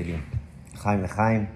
[0.00, 0.20] מתחילים.
[0.74, 1.46] לחיים לחיים.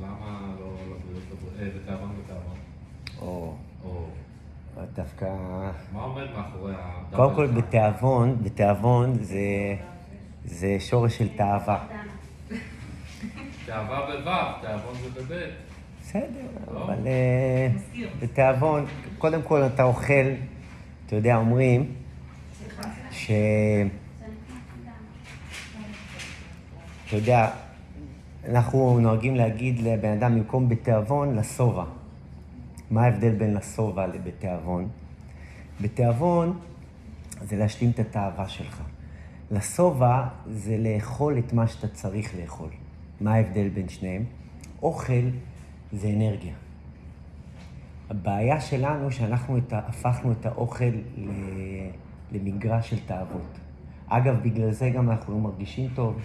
[0.00, 0.06] לא
[3.22, 5.26] אה, או דווקא...
[5.92, 7.16] מה עומד מאחורי ה...
[7.16, 9.38] קודם כל, בתיאבון, בתיאבון זה,
[10.44, 11.86] זה שורש של תאווה.
[13.66, 15.54] תאווה בו', תיאבון זה בבית.
[16.00, 16.24] בסדר,
[16.72, 16.84] לא.
[16.84, 17.68] אבל אה,
[18.20, 18.84] בתיאבון,
[19.18, 20.30] קודם כל אתה אוכל,
[21.10, 21.92] אתה יודע, אומרים
[23.10, 23.30] ש...
[27.06, 27.50] אתה יודע,
[28.48, 31.84] אנחנו נוהגים להגיד לבן אדם במקום בתיאבון, לשובע.
[32.90, 34.88] מה ההבדל בין לשובע לבתיאבון?
[35.80, 36.58] בתיאבון
[37.42, 38.82] זה להשלים את התאווה שלך.
[39.50, 42.70] לשובע זה לאכול את מה שאתה צריך לאכול.
[43.20, 44.24] מה ההבדל בין שניהם?
[44.82, 45.24] אוכל
[45.92, 46.54] זה אנרגיה.
[48.10, 50.84] הבעיה שלנו שאנחנו את, הפכנו את האוכל
[52.32, 53.58] למגרש של תאוות.
[54.08, 56.20] אגב, בגלל זה גם אנחנו לא מרגישים טוב,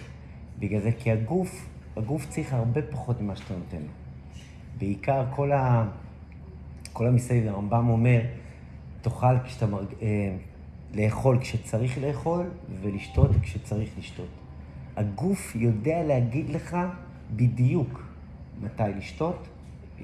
[0.58, 3.92] בגלל זה, כי הגוף, הגוף צריך הרבה פחות ממה שאתה נותן לו.
[4.78, 5.88] בעיקר כל, ה,
[6.92, 8.20] כל המסביב, הרמב"ם אומר,
[9.02, 9.86] תאכל כשאתה מרג...
[10.02, 10.36] אה,
[10.94, 12.46] לאכול כשצריך לאכול
[12.82, 14.28] ולשתות כשצריך לשתות.
[14.96, 16.76] הגוף יודע להגיד לך
[17.36, 18.06] בדיוק
[18.62, 19.48] מתי לשתות,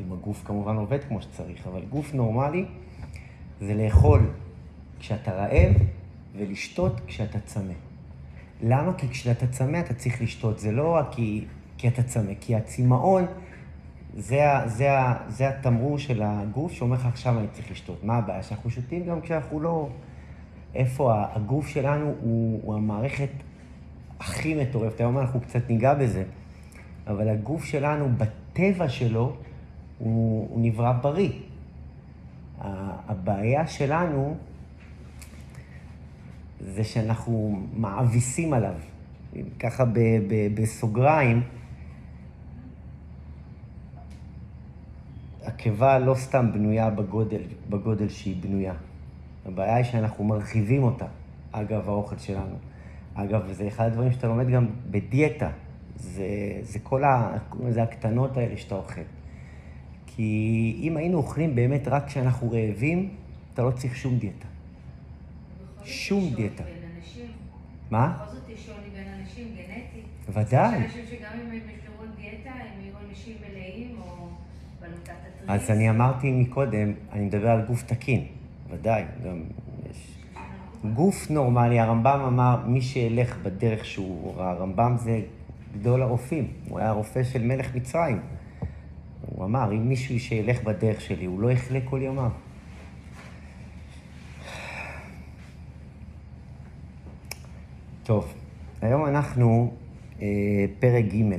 [0.01, 2.65] אם הגוף כמובן עובד כמו שצריך, אבל גוף נורמלי
[3.61, 4.31] זה לאכול
[4.98, 5.73] כשאתה רעב
[6.37, 7.73] ולשתות כשאתה צמא.
[8.63, 8.93] למה?
[8.95, 10.59] כי כשאתה צמא אתה צריך לשתות.
[10.59, 11.45] זה לא רק כי,
[11.79, 13.27] כי אתה צמא, כי הצמאון
[14.17, 18.05] זה, זה, ה- זה התמרור של הגוף שאומר לך עכשיו אני צריך לשתות.
[18.05, 18.43] מה הבעיה?
[18.43, 19.89] שאנחנו שותים גם כשאנחנו לא...
[20.75, 23.29] איפה הגוף שלנו הוא, הוא המערכת
[24.20, 25.01] הכי מטורפת.
[25.01, 26.25] היום אנחנו קצת ניגע בזה,
[27.07, 29.37] אבל הגוף שלנו בטבע שלו
[30.03, 31.33] הוא, הוא נברא בריא.
[33.08, 34.36] הבעיה שלנו
[36.61, 38.75] זה שאנחנו מאביסים עליו.
[39.58, 41.42] ככה ב, ב, בסוגריים,
[45.45, 48.74] הקיבה לא סתם בנויה בגודל, בגודל שהיא בנויה.
[49.46, 51.07] הבעיה היא שאנחנו מרחיבים אותה,
[51.52, 52.57] אגב האוכל שלנו.
[53.14, 55.51] אגב, זה אחד הדברים שאתה לומד גם בדיאטה.
[55.96, 56.27] זה,
[56.62, 57.39] זה כל ה...
[57.64, 59.01] לזה הקטנות האלה שאתה אוכל.
[60.17, 63.08] כי אם היינו אוכלים באמת רק כשאנחנו רעבים,
[63.55, 64.46] אתה לא צריך שום דיאטה.
[65.84, 66.64] שום דיאטה.
[67.90, 68.18] מה?
[68.23, 70.00] בכל זאת יש שוני בין אנשים, גנטי.
[70.28, 70.78] ודאי.
[70.78, 74.28] יש אנשים שגם אם הם ישמרו דיאטה, הם יהיו אנשים מלאים או
[74.80, 75.62] בלוטת התריס.
[75.62, 78.24] אז אני אמרתי מקודם, אני מדבר על גוף תקין,
[78.70, 79.42] ודאי, גם
[79.90, 80.18] יש...
[80.94, 85.20] גוף נורמלי, הרמב"ם אמר, מי שילך בדרך שהוא, הרמב"ם זה
[85.74, 88.20] גדול הרופאים, הוא היה רופא של מלך מצרים.
[89.42, 92.30] הוא אמר, אם מישהו שילך בדרך שלי, הוא לא יחלה כל ימיו.
[98.03, 98.35] טוב,
[98.83, 99.73] היום אנחנו
[100.23, 100.27] אה,
[100.80, 101.36] פרק ג'.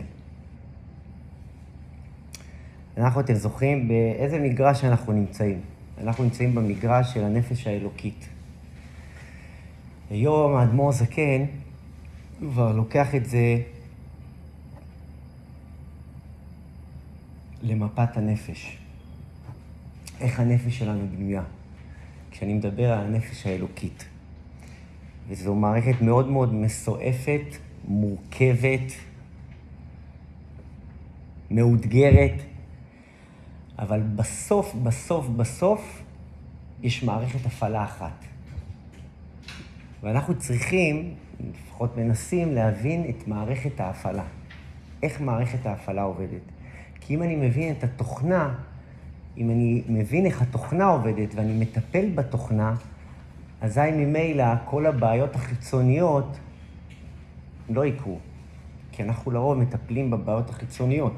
[2.98, 5.60] אנחנו, אתם זוכרים באיזה מגרש אנחנו נמצאים?
[6.02, 8.28] אנחנו נמצאים במגרש של הנפש האלוקית.
[10.10, 11.46] היום האדמו"ר זקן
[12.40, 13.62] כבר לוקח את זה
[17.64, 18.78] למפת הנפש.
[20.20, 21.44] איך הנפש שלנו בנויה.
[22.32, 24.06] כשאני מדבר על הנפש האלוקית.
[25.28, 27.58] וזו מערכת מאוד מאוד מסועפת,
[27.88, 28.92] מורכבת,
[31.52, 32.42] מאותגרת,
[33.80, 36.02] אבל בסוף, בסוף, בסוף,
[36.82, 38.26] יש מערכת הפעלה אחת.
[40.02, 41.14] ואנחנו צריכים,
[41.54, 44.26] לפחות מנסים, להבין את מערכת ההפעלה.
[45.04, 46.53] איך מערכת ההפעלה עובדת.
[47.06, 48.54] כי אם אני מבין את התוכנה,
[49.38, 52.76] אם אני מבין איך התוכנה עובדת ואני מטפל בתוכנה,
[53.62, 56.38] אזי ממילא כל הבעיות החיצוניות
[57.70, 58.20] לא יקרו.
[58.92, 61.14] כי אנחנו לרוב מטפלים בבעיות החיצוניות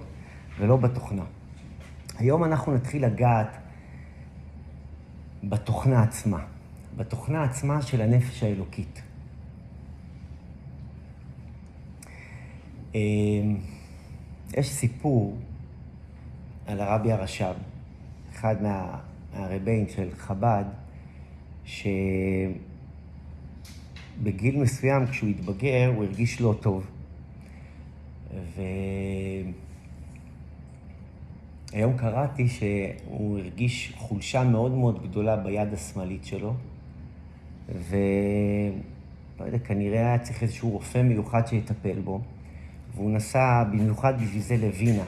[0.59, 1.23] ולא בתוכנה.
[2.17, 3.57] היום אנחנו נתחיל לגעת
[5.43, 6.39] בתוכנה עצמה,
[6.97, 9.01] בתוכנה עצמה של הנפש האלוקית.
[12.95, 13.57] אמ,
[14.57, 15.37] יש סיפור
[16.65, 17.53] על הרבי הרש"ב,
[18.33, 18.97] אחד מה,
[19.33, 20.65] מהרבים של חב"ד,
[21.65, 22.57] שבגיל
[24.57, 26.87] מסוים, כשהוא התבגר, הוא הרגיש לא טוב.
[31.71, 36.53] והיום קראתי שהוא הרגיש חולשה מאוד מאוד גדולה ביד השמאלית שלו,
[37.69, 42.21] ולא יודע, כנראה היה צריך איזשהו רופא מיוחד שיטפל בו,
[42.95, 45.03] והוא נסע במיוחד בשביל זה לווינה.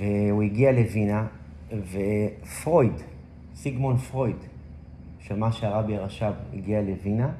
[0.00, 1.26] והוא הגיע לווינה,
[1.72, 2.92] ופרויד,
[3.54, 4.36] סיגמון פרויד,
[5.20, 7.30] שמע שהרבי הרש"ב הגיע לווינה,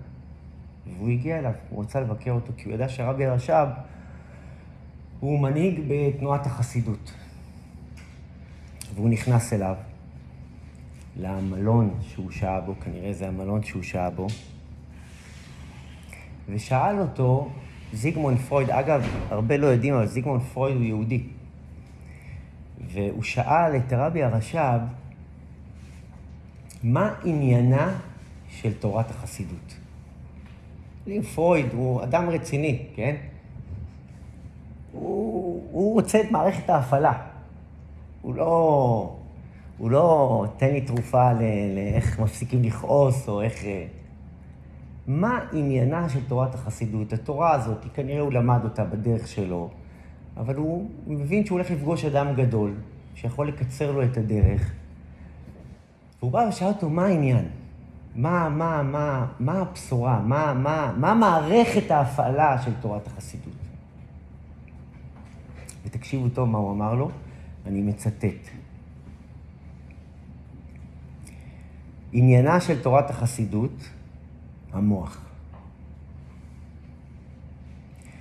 [0.96, 3.68] והוא הגיע אליו, הוא רצה לבקר אותו, כי הוא ידע שהרבי הרש"ב
[5.20, 7.12] הוא מנהיג בתנועת החסידות.
[8.94, 9.74] והוא נכנס אליו,
[11.16, 14.26] למלון שהוא שהה בו, כנראה זה המלון שהוא שהה בו,
[16.48, 17.50] ושאל אותו,
[17.92, 21.22] זיגמונד פרויד, אגב, הרבה לא יודעים, אבל זיגמונד פרויד הוא יהודי.
[22.92, 24.80] והוא שאל את הרבי הרש"ב,
[26.82, 27.98] מה עניינה
[28.48, 29.76] של תורת החסידות?
[31.34, 33.16] פרויד הוא אדם רציני, כן?
[34.92, 37.12] הוא, הוא רוצה את מערכת ההפעלה.
[38.22, 39.16] הוא לא,
[39.78, 41.32] הוא לא תן לי תרופה
[41.74, 43.64] לאיך מפסיקים לכעוס או איך...
[43.64, 43.86] אה,
[45.06, 47.12] מה עניינה של תורת החסידות?
[47.12, 49.70] התורה הזאת, כנראה הוא למד אותה בדרך שלו,
[50.40, 52.74] אבל הוא מבין שהוא הולך לפגוש אדם גדול,
[53.14, 54.72] שיכול לקצר לו את הדרך.
[56.18, 57.48] והוא בא ושאל אותו, מה העניין?
[58.14, 60.20] מה, מה, מה, מה הבשורה?
[60.20, 63.54] מה, מה, מה מערכת ההפעלה של תורת החסידות?
[65.84, 67.10] ותקשיבו טוב מה הוא אמר לו,
[67.66, 68.48] אני מצטט.
[72.12, 73.90] עניינה של תורת החסידות,
[74.72, 75.24] המוח.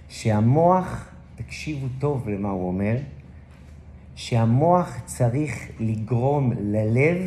[0.09, 1.08] שהמוח,
[1.45, 2.97] תקשיבו טוב למה הוא אומר,
[4.15, 7.17] שהמוח צריך לגרום ללב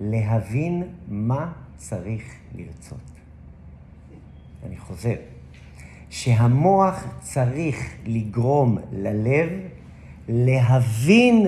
[0.00, 2.22] להבין מה צריך
[2.54, 3.10] לרצות.
[4.66, 5.14] אני חוזר.
[6.10, 9.48] שהמוח צריך לגרום ללב
[10.28, 11.46] להבין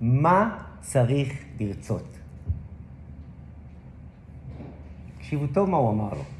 [0.00, 2.16] מה צריך לרצות.
[5.18, 6.39] תקשיבו טוב מה הוא אמר לו.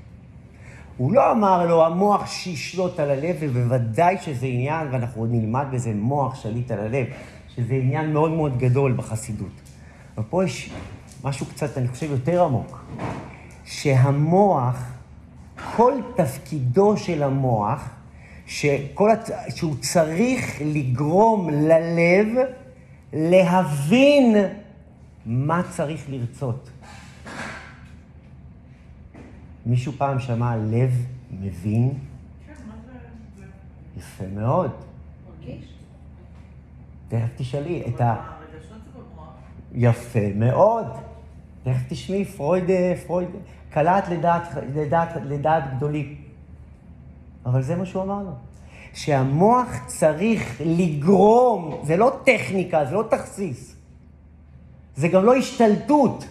[0.96, 5.92] הוא לא אמר לו, המוח שישלוט על הלב, ובוודאי שזה עניין, ואנחנו עוד נלמד בזה
[5.94, 7.06] מוח שליט על הלב,
[7.48, 9.60] שזה עניין מאוד מאוד גדול בחסידות.
[10.16, 10.70] אבל פה יש
[11.24, 12.84] משהו קצת, אני חושב, יותר עמוק.
[13.64, 14.92] שהמוח,
[15.76, 17.88] כל תפקידו של המוח,
[18.46, 19.10] שכל,
[19.48, 22.26] שהוא צריך לגרום ללב
[23.12, 24.36] להבין
[25.26, 26.70] מה צריך לרצות.
[29.70, 31.06] מישהו פעם שמע לב
[31.40, 31.98] מבין?
[33.96, 34.70] יפה מאוד.
[37.08, 38.14] תכף תשאלי את ה...
[39.72, 40.86] יפה מאוד.
[41.62, 43.28] תכף תשמעי, פרויד, אה, פרויד,
[43.70, 44.42] קלט לדעת,
[44.74, 46.14] לדעת, לדעת גדולים.
[47.46, 48.32] אבל זה מה שהוא אמר לו.
[48.94, 53.76] שהמוח צריך לגרום, זה לא טכניקה, זה לא תכסיס.
[54.96, 56.24] זה גם לא השתלטות.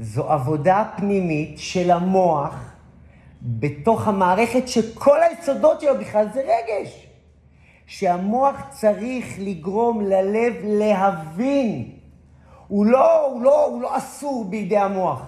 [0.00, 2.54] זו עבודה פנימית של המוח
[3.42, 7.08] בתוך המערכת שכל היסודות שלו בכלל זה רגש.
[7.86, 11.90] שהמוח צריך לגרום ללב להבין.
[12.68, 15.22] הוא לא, הוא לא, הוא לא אסור בידי המוח.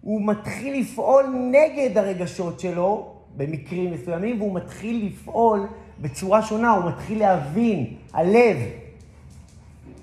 [0.00, 5.66] הוא מתחיל לפעול נגד הרגשות שלו במקרים מסוימים, והוא מתחיל לפעול
[6.00, 8.56] בצורה שונה, הוא מתחיל להבין, הלב.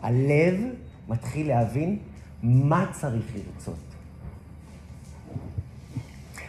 [0.01, 0.55] הלב
[1.09, 1.97] מתחיל להבין
[2.43, 3.75] מה צריך לרצות.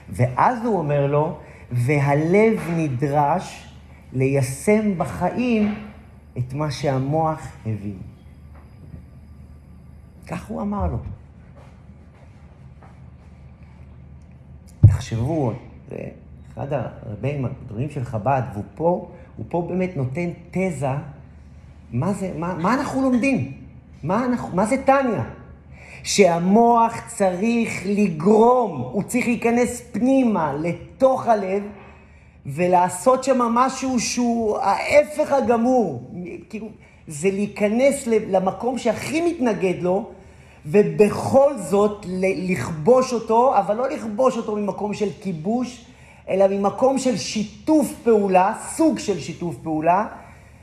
[0.09, 1.39] ואז הוא אומר לו,
[1.71, 3.67] והלב נדרש
[4.13, 5.75] ליישם בחיים
[6.39, 7.99] את מה שהמוח הבין.
[10.27, 10.99] כך הוא אמר לו.
[14.81, 15.53] תחשבו,
[15.89, 15.97] זה
[16.53, 20.89] אחד הרבים הגדולים של חב"ד, והוא פה, הוא פה באמת נותן תזה,
[21.93, 23.53] מה זה, מה, מה אנחנו לומדים?
[24.03, 25.25] מה, אנחנו, מה זה טניה?
[26.05, 31.63] שהמוח צריך לגרום, הוא צריך להיכנס פנימה, לתוך הלב,
[32.47, 36.11] ולעשות שם משהו שהוא ההפך הגמור.
[36.51, 36.69] כאילו,
[37.07, 40.11] זה להיכנס למקום שהכי מתנגד לו,
[40.67, 45.85] ובכל זאת לכבוש אותו, אבל לא לכבוש אותו ממקום של כיבוש,
[46.29, 50.07] אלא ממקום של שיתוף פעולה, סוג של שיתוף פעולה,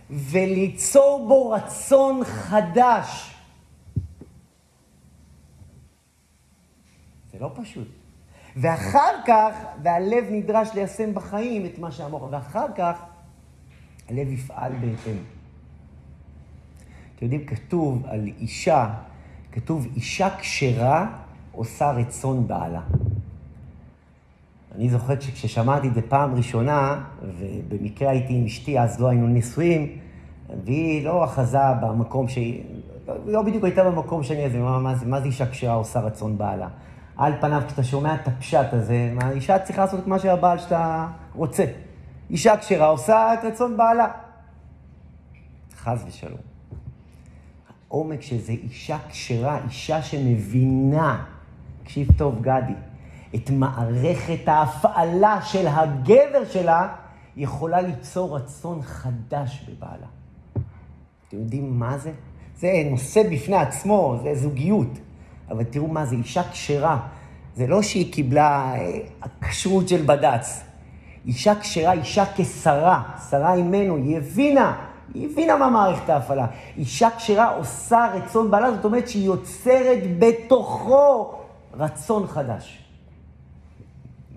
[0.09, 3.36] וליצור בו רצון חדש.
[7.37, 7.87] זה לא פשוט.
[8.55, 9.53] ואחר כך,
[9.83, 13.01] והלב נדרש ליישם בחיים את מה שהמוח, ואחר כך
[14.09, 15.17] הלב יפעל בהתאם.
[17.15, 18.93] אתם יודעים, כתוב על אישה,
[19.51, 21.07] כתוב אישה כשרה
[21.51, 22.81] עושה רצון בעלה.
[24.75, 29.97] אני זוכר שכששמעתי את זה פעם ראשונה, ובמקרה הייתי עם אשתי, אז לא היינו נשואים,
[30.63, 32.63] והיא לא אחזה במקום שהיא,
[33.25, 36.67] לא בדיוק הייתה במקום שאני, אז מה, מה, מה זה אישה כשרה עושה רצון בעלה?
[37.17, 41.65] על פניו, כשאתה שומע את הפשט הזה, האישה צריכה לעשות את מה שהבעל שאתה רוצה.
[42.29, 44.07] אישה כשרה עושה את רצון בעלה.
[45.75, 46.39] חס ושלום.
[47.89, 51.25] העומק של זה אישה כשרה, אישה שמבינה,
[51.83, 52.73] תקשיב טוב, גדי,
[53.35, 56.95] את מערכת ההפעלה של הגבר שלה,
[57.35, 60.07] יכולה ליצור רצון חדש בבעלה.
[61.27, 62.11] אתם יודעים מה זה?
[62.55, 64.99] זה נושא בפני עצמו, זה זוגיות.
[65.49, 66.99] אבל תראו מה זה, אישה כשרה.
[67.55, 68.99] זה לא שהיא קיבלה אה,
[69.49, 70.63] כשרות של בד"ץ.
[71.25, 74.77] אישה כשרה, אישה כשרה, שרה אימנו, היא הבינה,
[75.13, 76.47] היא הבינה מה מערכת ההפעלה.
[76.77, 81.33] אישה כשרה עושה רצון בעלה, זאת אומרת שהיא יוצרת בתוכו
[81.73, 82.83] רצון חדש.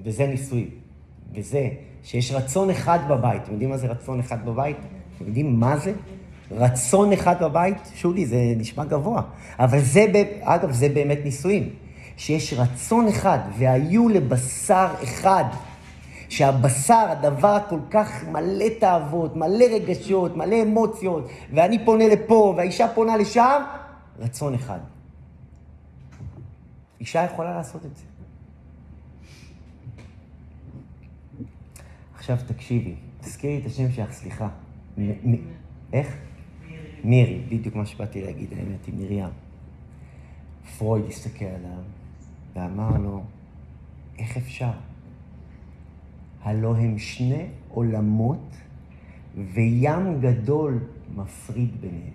[0.05, 0.71] וזה ניסוי.
[1.35, 1.69] וזה
[2.03, 3.43] שיש רצון אחד בבית.
[3.43, 4.77] אתם יודעים מה זה רצון אחד בבית?
[5.17, 5.93] אתם יודעים מה זה?
[6.51, 9.23] רצון אחד בבית, שולי, זה נשמע גבוה.
[9.59, 10.07] אבל זה,
[10.41, 11.69] אגב, זה באמת ניסויים.
[12.17, 15.45] שיש רצון אחד, והיו לבשר אחד.
[16.29, 23.17] שהבשר, הדבר הכל כך מלא תאוות, מלא רגשות, מלא אמוציות, ואני פונה לפה, והאישה פונה
[23.17, 23.63] לשם,
[24.19, 24.79] רצון אחד.
[27.01, 28.03] אישה יכולה לעשות את זה.
[32.15, 34.49] עכשיו תקשיבי, תזכירי את השם שלך, סליחה.
[35.93, 36.17] איך?
[37.05, 39.29] מירי, בדיוק מה שבאתי להגיד, האמת היא מרים.
[40.79, 41.83] פרויד הסתכל עליו
[42.57, 43.23] ואמר לו,
[44.19, 44.71] איך אפשר?
[46.43, 48.57] הלא הם שני עולמות
[49.37, 50.79] וים גדול
[51.17, 52.13] מפריד ביניהם.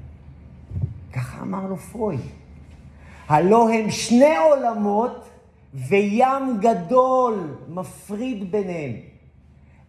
[1.13, 2.20] ככה אמר לו פרויד.
[3.27, 5.30] הלא הם שני עולמות
[5.74, 8.92] וים גדול מפריד ביניהם.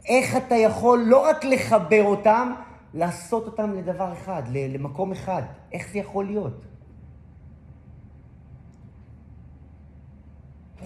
[0.08, 2.52] איך אתה יכול לא רק לחבר אותם,
[2.94, 5.42] לעשות אותם לדבר אחד, למקום אחד.
[5.72, 6.64] איך זה יכול להיות?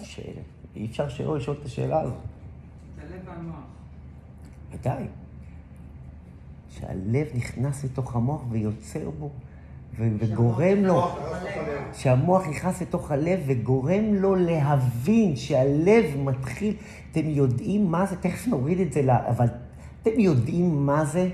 [0.03, 0.41] שאלה.
[0.75, 2.13] אי אפשר שלא לשאול את השאלה הזאת.
[2.13, 3.55] את הלב והמוח.
[4.71, 5.03] ודאי.
[6.69, 9.29] שהלב נכנס לתוך המוח ויוצר בו,
[9.99, 11.07] וגורם לו,
[11.93, 16.75] שהמוח נכנס לתוך הלב וגורם לו להבין שהלב מתחיל,
[17.11, 18.15] אתם יודעים מה זה?
[18.15, 19.45] תכף נוריד את זה, אבל
[20.01, 21.29] אתם יודעים מה זה?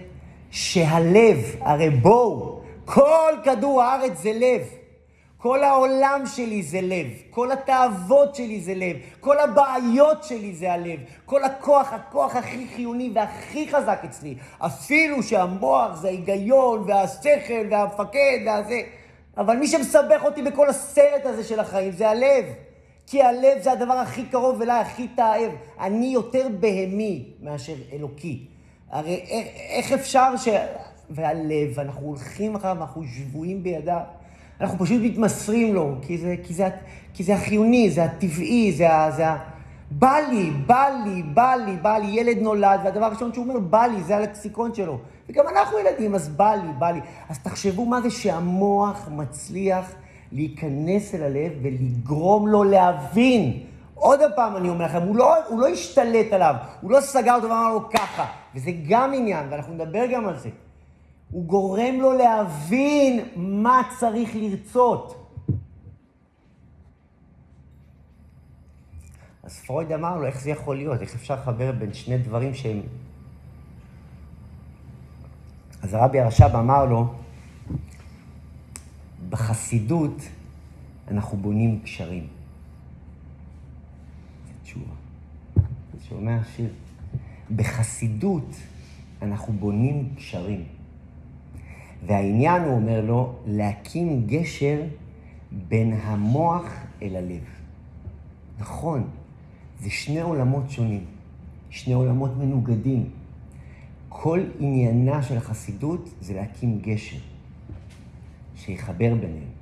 [0.51, 4.61] שהלב, הרי בואו, כל כדור הארץ זה לב.
[5.37, 10.99] כל העולם שלי זה לב, כל התאוות שלי זה לב, כל הבעיות שלי זה הלב,
[11.25, 14.35] כל הכוח, הכוח הכי חיוני והכי חזק אצלי.
[14.59, 18.81] אפילו שהמוח זה ההיגיון והשכל והמפקד והזה,
[19.37, 22.45] אבל מי שמסבך אותי בכל הסרט הזה של החיים זה הלב.
[23.07, 25.51] כי הלב זה הדבר הכי קרוב אליי, הכי תאהב.
[25.79, 28.56] אני יותר בהמי מאשר אלוקי.
[28.91, 30.47] הרי איך, איך אפשר ש...
[31.09, 33.99] והלב, אנחנו הולכים אחריו, אנחנו שבויים בידיו.
[34.61, 36.69] אנחנו פשוט מתמסרים לו, כי זה, כי זה,
[37.13, 39.11] כי זה החיוני, זה הטבעי, זה ה...
[39.11, 39.25] זה.
[39.91, 43.85] בא לי, בא לי, בא לי, בא לי, ילד נולד, והדבר הראשון שהוא אומר, בא
[43.85, 44.99] לי, זה הלקסיקון שלו.
[45.29, 46.99] וגם אנחנו ילדים, אז בא לי, בא לי.
[47.29, 49.91] אז תחשבו מה זה שהמוח מצליח
[50.31, 53.59] להיכנס אל הלב ולגרום לו להבין.
[53.99, 57.49] עוד פעם אני אומר לכם, הוא לא, הוא לא השתלט עליו, הוא לא סגר אותו
[57.49, 58.25] ואמר לו ככה.
[58.55, 60.49] וזה גם עניין, ואנחנו נדבר גם על זה.
[61.31, 65.27] הוא גורם לו להבין מה צריך לרצות.
[69.43, 71.01] אז פרויד אמר לו, איך זה יכול להיות?
[71.01, 72.81] איך אפשר לחבר בין שני דברים שהם...
[75.83, 77.13] אז הרבי הרש"ב אמר לו,
[79.29, 80.21] בחסידות
[81.11, 82.27] אנחנו בונים קשרים.
[84.47, 84.93] זו תשובה.
[86.09, 86.69] שומע שיר?
[87.55, 88.55] בחסידות
[89.21, 90.63] אנחנו בונים קשרים.
[92.05, 94.83] והעניין, הוא אומר לו, להקים גשר
[95.67, 97.43] בין המוח אל הלב.
[98.59, 99.07] נכון,
[99.79, 101.05] זה שני עולמות שונים,
[101.69, 103.09] שני עולמות מנוגדים.
[104.09, 107.17] כל עניינה של החסידות זה להקים גשר
[108.55, 109.57] שיחבר ביניהם.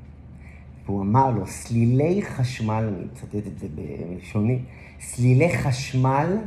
[0.85, 4.59] והוא אמר לו, סלילי חשמל, אני מצטט את זה בלשוני,
[5.05, 6.37] סלילי חשמל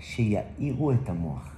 [0.00, 1.56] שיאירו את המוח.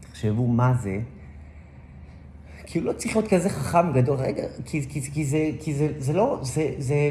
[0.00, 1.00] תחשבו מה זה,
[2.66, 6.12] כאילו לא צריך להיות כזה חכם גדול, רגע, כי, כי, כי, זה, כי זה, זה
[6.12, 7.10] לא, זה, זה,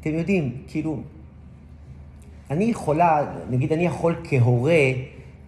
[0.00, 1.02] אתם יודעים, כאילו,
[2.50, 4.82] אני יכולה, נגיד אני יכול כהורה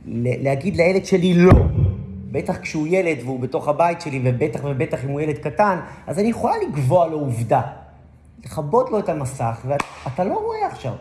[0.06, 1.52] להגיד לילד שלי לא.
[2.34, 6.28] בטח כשהוא ילד והוא בתוך הבית שלי, ובטח ובטח אם הוא ילד קטן, אז אני
[6.28, 7.62] יכולה לקבוע לו עובדה.
[8.44, 10.92] לכבות לו את המסך, ואתה לא רואה עכשיו.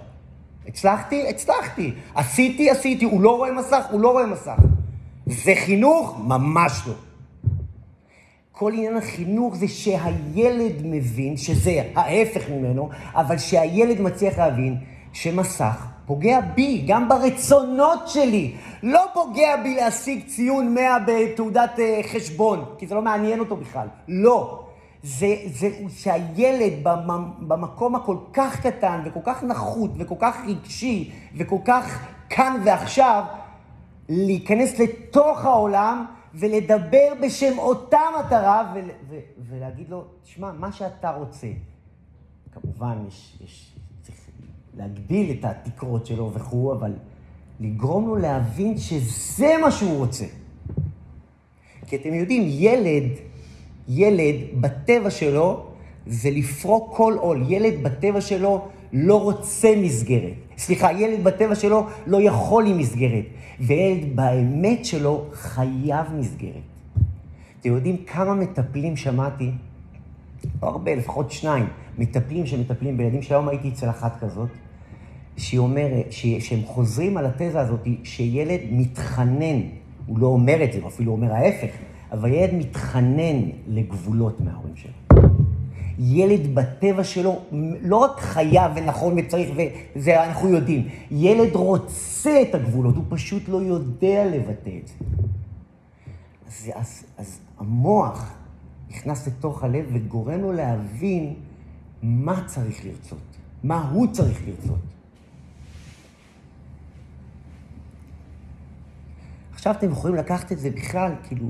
[0.67, 1.29] הצלחתי?
[1.29, 1.93] הצלחתי.
[2.15, 2.69] עשיתי?
[2.69, 3.05] עשיתי.
[3.05, 3.85] הוא לא רואה מסך?
[3.91, 4.55] הוא לא רואה מסך.
[5.25, 6.19] זה חינוך?
[6.23, 6.93] ממש לא.
[8.51, 14.77] כל עניין החינוך זה שהילד מבין, שזה ההפך ממנו, אבל שהילד מצליח להבין
[15.13, 18.55] שמסך פוגע בי, גם ברצונות שלי.
[18.83, 23.87] לא פוגע בי להשיג ציון 100 בתעודת אה, חשבון, כי זה לא מעניין אותו בכלל.
[24.07, 24.59] לא.
[25.03, 26.73] זה, זה שהילד
[27.39, 33.23] במקום הכל כך קטן וכל כך נחות וכל כך רגשי וכל כך כאן ועכשיו,
[34.09, 38.73] להיכנס לתוך העולם ולדבר בשם אותה מטרה
[39.49, 41.47] ולהגיד לו, תשמע, מה שאתה רוצה.
[42.51, 43.72] כמובן, יש, יש,
[44.77, 46.93] להגדיל את התקרות שלו וכו', אבל
[47.59, 50.25] לגרום לו להבין שזה מה שהוא רוצה.
[51.87, 53.09] כי אתם יודעים, ילד,
[53.87, 55.65] ילד בטבע שלו
[56.07, 57.43] זה לפרוק כל עול.
[57.47, 60.33] ילד בטבע שלו לא רוצה מסגרת.
[60.57, 63.25] סליחה, ילד בטבע שלו לא יכול עם מסגרת.
[63.59, 66.61] וילד באמת שלו חייב מסגרת.
[67.59, 69.51] אתם יודעים כמה מטפלים שמעתי?
[70.63, 71.65] לא הרבה, לפחות שניים,
[71.97, 74.49] מטפלים שמטפלים בילדים, שהיום הייתי אצל אחת כזאת,
[75.37, 76.05] שהיא אומרת,
[76.39, 79.61] שהם חוזרים על התזה הזאת, שילד מתחנן,
[80.05, 81.71] הוא לא אומר את זה, הוא אפילו אומר ההפך,
[82.11, 84.91] אבל ילד מתחנן לגבולות מההורים שלו.
[85.99, 87.41] ילד בטבע שלו
[87.81, 89.49] לא רק חייב ונכון וצריך,
[89.95, 94.93] וזה אנחנו יודעים, ילד רוצה את הגבולות, הוא פשוט לא יודע לבטא את זה.
[96.47, 98.33] אז, אז, אז המוח
[98.89, 101.33] נכנס לתוך הלב וגורם לו להבין
[102.03, 104.92] מה צריך לרצות, מה הוא צריך לרצות.
[109.63, 111.45] עכשיו אתם יכולים לקחת את זה בכלל, כאילו,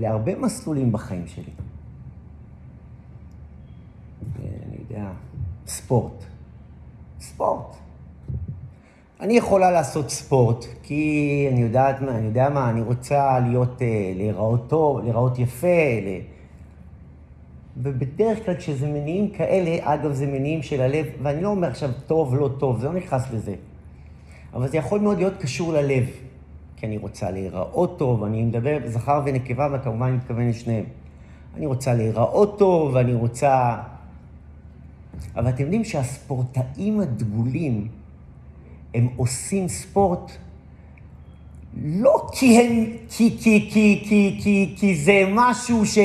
[0.00, 1.52] להרבה מסלולים בחיים שלי.
[4.38, 5.10] אני יודע,
[5.66, 6.24] ספורט.
[7.20, 7.76] ספורט.
[9.20, 14.12] אני יכולה לעשות ספורט, כי אני יודעת מה, אני יודע מה, אני רוצה להיות, אה,
[14.16, 16.20] להיראות טוב, להיראות יפה, ל...
[17.76, 22.34] ובדרך כלל כשזה מניעים כאלה, אגב, זה מניעים של הלב, ואני לא אומר עכשיו טוב,
[22.34, 23.54] לא טוב, זה לא נכנס לזה.
[24.54, 26.27] אבל זה יכול מאוד להיות קשור ללב,
[26.80, 30.84] כי אני רוצה להיראות טוב, אני מדבר זכר ונקבה, וכמובן אני מתכוון לשניהם.
[31.56, 33.76] אני רוצה להיראות טוב, ואני רוצה...
[35.36, 37.88] אבל אתם יודעים שהספורטאים הדגולים,
[38.94, 40.32] הם עושים ספורט
[41.84, 45.98] לא כי הם, כי, כי, כי, כי, כי, כי זה משהו ש,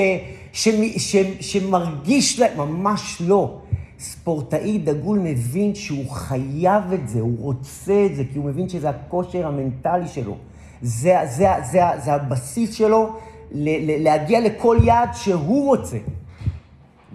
[0.53, 3.59] ש, ש, שמרגיש להם, ממש לא.
[3.99, 8.89] ספורטאי דגול מבין שהוא חייב את זה, הוא רוצה את זה, כי הוא מבין שזה
[8.89, 10.35] הכושר המנטלי שלו.
[10.83, 13.15] זה, זה, זה, זה, זה הבסיס שלו
[13.51, 15.97] ל, ל, להגיע לכל יעד שהוא רוצה.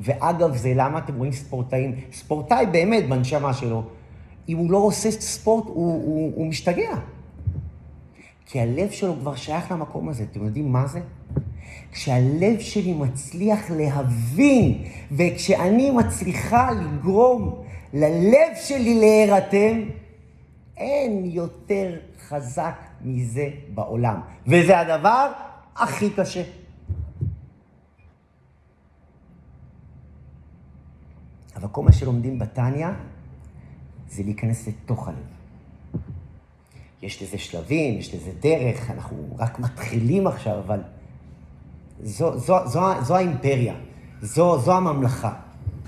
[0.00, 3.82] ואגב, זה למה אתם רואים ספורטאים, ספורטאי באמת בנשמה שלו,
[4.48, 6.90] אם הוא לא עושה ספורט, הוא, הוא, הוא משתגע.
[8.46, 10.24] כי הלב שלו כבר שייך למקום הזה.
[10.30, 11.00] אתם יודעים מה זה?
[11.92, 17.62] כשהלב שלי מצליח להבין, וכשאני מצליחה לגרום
[17.94, 19.82] ללב שלי להירתם,
[20.76, 21.96] אין יותר
[22.28, 24.20] חזק מזה בעולם.
[24.46, 25.32] וזה הדבר
[25.76, 26.42] הכי קשה.
[31.56, 32.88] אבל כל מה שלומדים בתניא
[34.08, 35.16] זה להיכנס לתוך הלב.
[37.02, 40.80] יש לזה שלבים, יש לזה דרך, אנחנו רק מתחילים עכשיו, אבל
[42.02, 43.74] זו, זו, זו, זו האימפריה,
[44.22, 45.34] זו, זו הממלכה,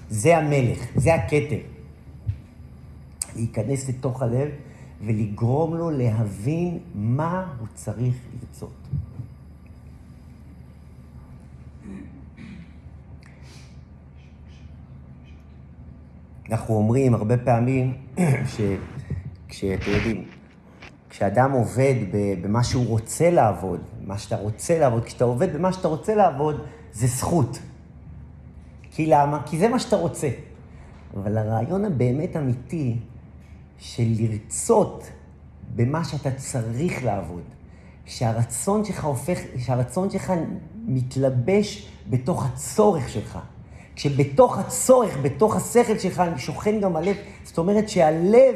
[0.08, 1.58] זה המלך, זה הכתר.
[3.36, 4.48] להיכנס לתוך הלב
[5.04, 8.70] ולגרום לו להבין מה הוא צריך לרצות.
[16.50, 17.94] אנחנו אומרים הרבה פעמים
[19.48, 20.24] שכשאתם יודעים,
[21.10, 21.94] כשאדם עובד
[22.42, 27.06] במה שהוא רוצה לעבוד, מה שאתה רוצה לעבוד, כשאתה עובד במה שאתה רוצה לעבוד, זה
[27.06, 27.58] זכות.
[28.90, 29.42] כי למה?
[29.46, 30.28] כי זה מה שאתה רוצה.
[31.16, 32.96] אבל הרעיון הבאמת אמיתי
[33.80, 35.10] של לרצות
[35.74, 37.42] במה שאתה צריך לעבוד,
[38.04, 40.32] שהרצון שלך הופך, שהרצון שלך
[40.86, 43.38] מתלבש בתוך הצורך שלך.
[43.96, 48.54] כשבתוך הצורך, בתוך השכל שלך, שוכן גם הלב, זאת אומרת שהלב,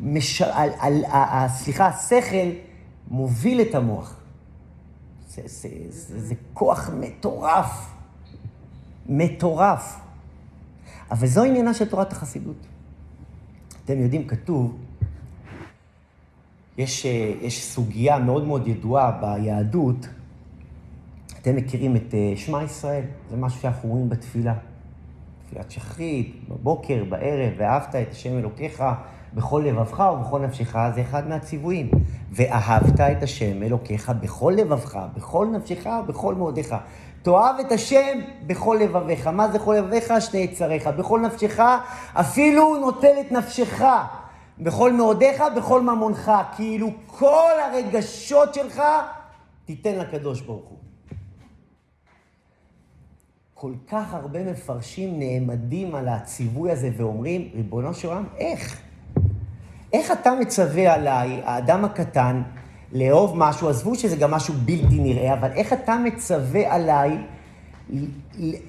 [0.00, 0.42] מש...
[0.42, 2.50] על, על, על, סליחה, השכל
[3.08, 4.16] מוביל את המוח.
[5.28, 7.90] זה, זה, זה, זה כוח מטורף,
[9.06, 10.00] מטורף.
[11.10, 12.66] אבל זו עניינה של תורת החסידות.
[13.92, 14.76] אתם יודעים, כתוב,
[16.78, 17.04] יש,
[17.40, 20.08] יש סוגיה מאוד מאוד ידועה ביהדות,
[21.40, 24.54] אתם מכירים את אה, שמע ישראל, זה משהו שאנחנו רואים בתפילה.
[25.46, 28.84] תפילת שחרית, בבוקר, בערב, ואהבת את השם אלוקיך
[29.34, 31.90] בכל לבבך ובכל נפשך, זה אחד מהציוויים.
[32.32, 36.74] ואהבת את השם אלוקיך בכל לבבך, בכל נפשך ובכל מאודיך.
[37.22, 39.26] תאהב את השם בכל לבביך.
[39.26, 40.12] מה זה כל לבביך?
[40.20, 40.86] שני יצריך.
[40.86, 41.60] בכל נפשך,
[42.14, 43.82] אפילו נוטל את נפשך.
[44.58, 46.32] בכל מאודיך, בכל ממונך.
[46.56, 48.82] כאילו כל הרגשות שלך,
[49.64, 50.78] תיתן לקדוש ברוך הוא.
[53.54, 58.80] כל כך הרבה מפרשים נעמדים על הציווי הזה ואומרים, ריבונו של עולם, איך?
[59.92, 62.42] איך אתה מצווה עליי, האדם הקטן,
[62.92, 67.18] לאהוב משהו, עזבו שזה גם משהו בלתי נראה, אבל איך אתה מצווה עליי,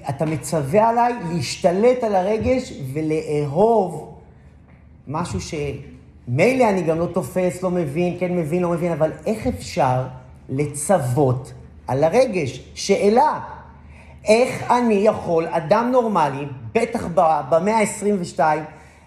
[0.08, 4.14] אתה מצווה עליי להשתלט על הרגש ולאהוב
[5.08, 10.02] משהו שמילא אני גם לא תופס, לא מבין, כן מבין, לא מבין, אבל איך אפשר
[10.48, 11.52] לצוות
[11.86, 12.60] על הרגש?
[12.74, 13.40] שאלה.
[14.24, 17.06] איך אני יכול, אדם נורמלי, בטח
[17.50, 18.40] במאה ה-22,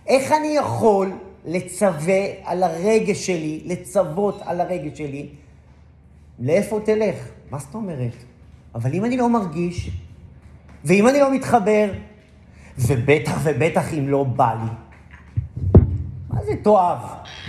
[0.08, 1.12] איך אני יכול
[1.46, 5.30] לצווה על הרגש שלי, לצוות על הרגש שלי?
[6.40, 7.16] לאיפה תלך?
[7.52, 8.14] מה זאת אומרת?
[8.76, 9.90] אבל אם אני לא מרגיש,
[10.86, 11.92] ואם אני לא מתחבר,
[12.78, 14.70] ובטח ובטח אם לא בא לי,
[16.30, 17.00] מה זה תאהב?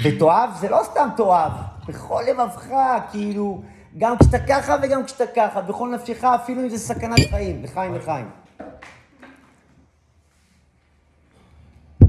[0.04, 1.52] ותאהב זה לא סתם תאהב,
[1.88, 2.68] בכל לבבך,
[3.10, 3.62] כאילו...
[3.98, 8.26] גם כשאתה ככה וגם כשאתה ככה, בכל נפשך, אפילו אם זה סכנת חיים, לחיים לחיים.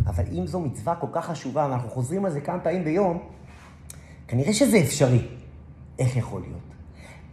[0.08, 3.20] אבל אם זו מצווה כל כך חשובה, ואנחנו חוזרים על זה כמה פעמים ביום,
[4.28, 5.28] כנראה שזה אפשרי.
[6.00, 6.60] איך יכול להיות?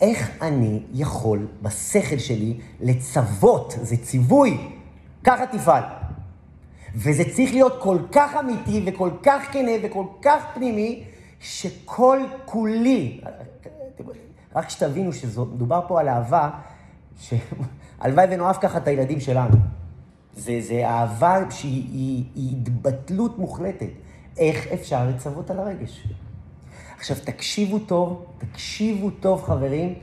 [0.01, 4.71] איך אני יכול בשכל שלי לצוות, זה ציווי,
[5.25, 5.83] ככה תפעל.
[6.95, 11.05] וזה צריך להיות כל כך אמיתי וכל כך כנה וכל כך פנימי,
[11.41, 13.21] שכל כולי,
[14.55, 16.51] רק שתבינו שמדובר פה על אהבה,
[17.19, 19.57] שהלוואי ונאהב ככה את הילדים שלנו.
[20.37, 23.91] זה, זה אהבה שהיא היא, היא התבטלות מוחלטת.
[24.37, 26.07] איך אפשר לצוות על הרגש?
[26.99, 29.95] עכשיו, תקשיבו טוב, תקשיבו טוב, חברים,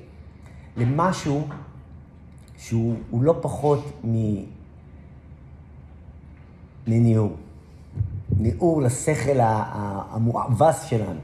[0.78, 1.48] למשהו
[2.58, 4.16] שהוא לא פחות מ...
[6.88, 7.36] מניעור.
[8.38, 11.20] ניעור לשכל המואבס שלנו.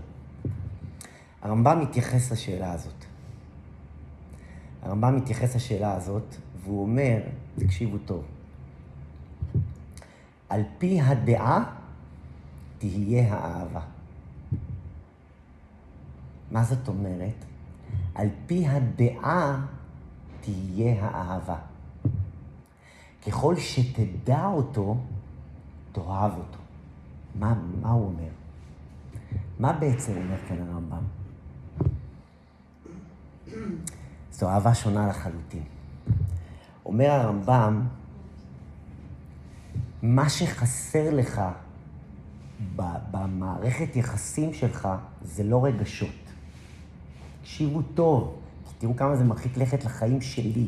[1.42, 3.06] הרמב"ם מתייחס לשאלה הזאת.
[4.82, 7.20] הרמב"ם מתייחס לשאלה הזאת, והוא אומר,
[7.60, 8.24] תקשיבו טוב,
[10.50, 11.64] על פי הדעה
[12.78, 13.82] תהיה האהבה.
[16.52, 17.46] מה זאת אומרת?
[18.16, 19.66] על פי הדעה
[20.42, 21.58] תהיה האהבה.
[23.28, 24.98] ככל שתדע אותו,
[25.92, 26.60] תאהב אותו.
[27.36, 28.30] מה, מה הוא אומר?
[29.60, 31.04] מה בעצם אומר כאן הרמב"ם?
[34.32, 35.64] זו אהבה שונה לחלוטין.
[36.86, 37.88] אומר הרמב"ם,
[40.10, 41.42] מה שחסר לך
[43.12, 44.88] במערכת יחסים שלך
[45.22, 46.10] זה לא רגשות.
[47.42, 50.68] תקשיבו טוב, כי תראו כמה זה מרחיק לכת לחיים שלי.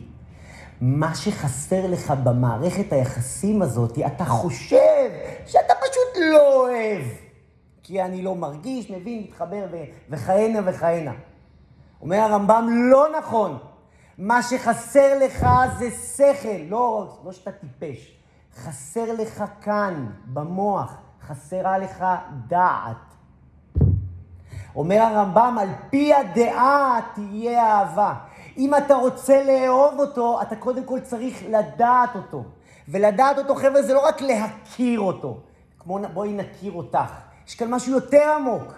[0.81, 5.09] מה שחסר לך במערכת היחסים הזאת, אתה חושב
[5.45, 7.03] שאתה פשוט לא אוהב.
[7.83, 9.65] כי אני לא מרגיש, מבין, מתחבר
[10.09, 11.13] וכהנה וכהנה.
[12.01, 13.57] אומר הרמב"ם, לא נכון.
[14.17, 15.47] מה שחסר לך
[15.79, 18.18] זה שכל, לא, לא שאתה טיפש.
[18.55, 22.05] חסר לך כאן, במוח, חסרה לך
[22.47, 22.95] דעת.
[24.75, 28.13] אומר הרמב"ם, על פי הדעה תהיה אהבה.
[28.57, 32.43] אם אתה רוצה לאהוב אותו, אתה קודם כל צריך לדעת אותו.
[32.87, 35.37] ולדעת אותו, חבר'ה, זה לא רק להכיר אותו.
[35.79, 37.13] כמו בואי נכיר אותך.
[37.47, 38.73] יש כאן משהו יותר עמוק.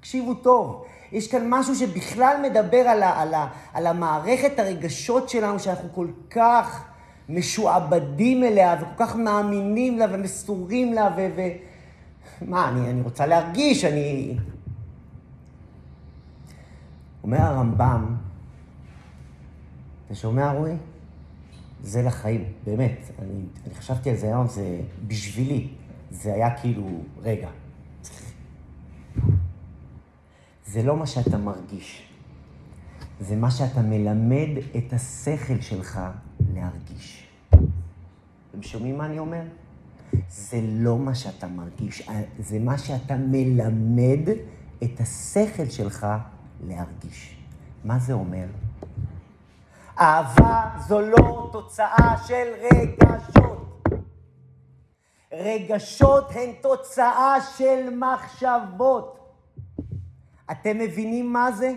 [0.00, 0.84] תקשיבו טוב.
[1.12, 6.08] יש כאן משהו שבכלל מדבר על, ה, על, ה, על המערכת הרגשות שלנו, שאנחנו כל
[6.30, 6.84] כך
[7.28, 11.28] משועבדים אליה, וכל כך מאמינים לה, ומסורים לה, ו...
[11.36, 11.40] ו...
[12.42, 14.36] מה, אני, אני רוצה להרגיש, אני...
[17.22, 18.16] אומר הרמב"ם,
[20.06, 20.76] אתה שומע, רועי?
[21.82, 22.98] זה לחיים, באמת.
[23.22, 25.68] אני, אני חשבתי על זה היום, זה בשבילי.
[26.10, 26.86] זה היה כאילו,
[27.22, 27.48] רגע,
[30.66, 32.08] זה לא מה שאתה מרגיש.
[33.20, 36.00] זה מה שאתה מלמד את השכל שלך
[36.54, 37.17] להרגיש.
[38.58, 39.42] אתם שומעים מה אני אומר?
[40.28, 44.28] זה לא מה שאתה מרגיש, זה מה שאתה מלמד
[44.84, 46.06] את השכל שלך
[46.66, 47.36] להרגיש.
[47.84, 48.44] מה זה אומר?
[50.00, 53.88] אהבה זו לא תוצאה של רגשות.
[55.32, 59.18] רגשות הן תוצאה של מחשבות.
[60.50, 61.74] אתם מבינים מה זה?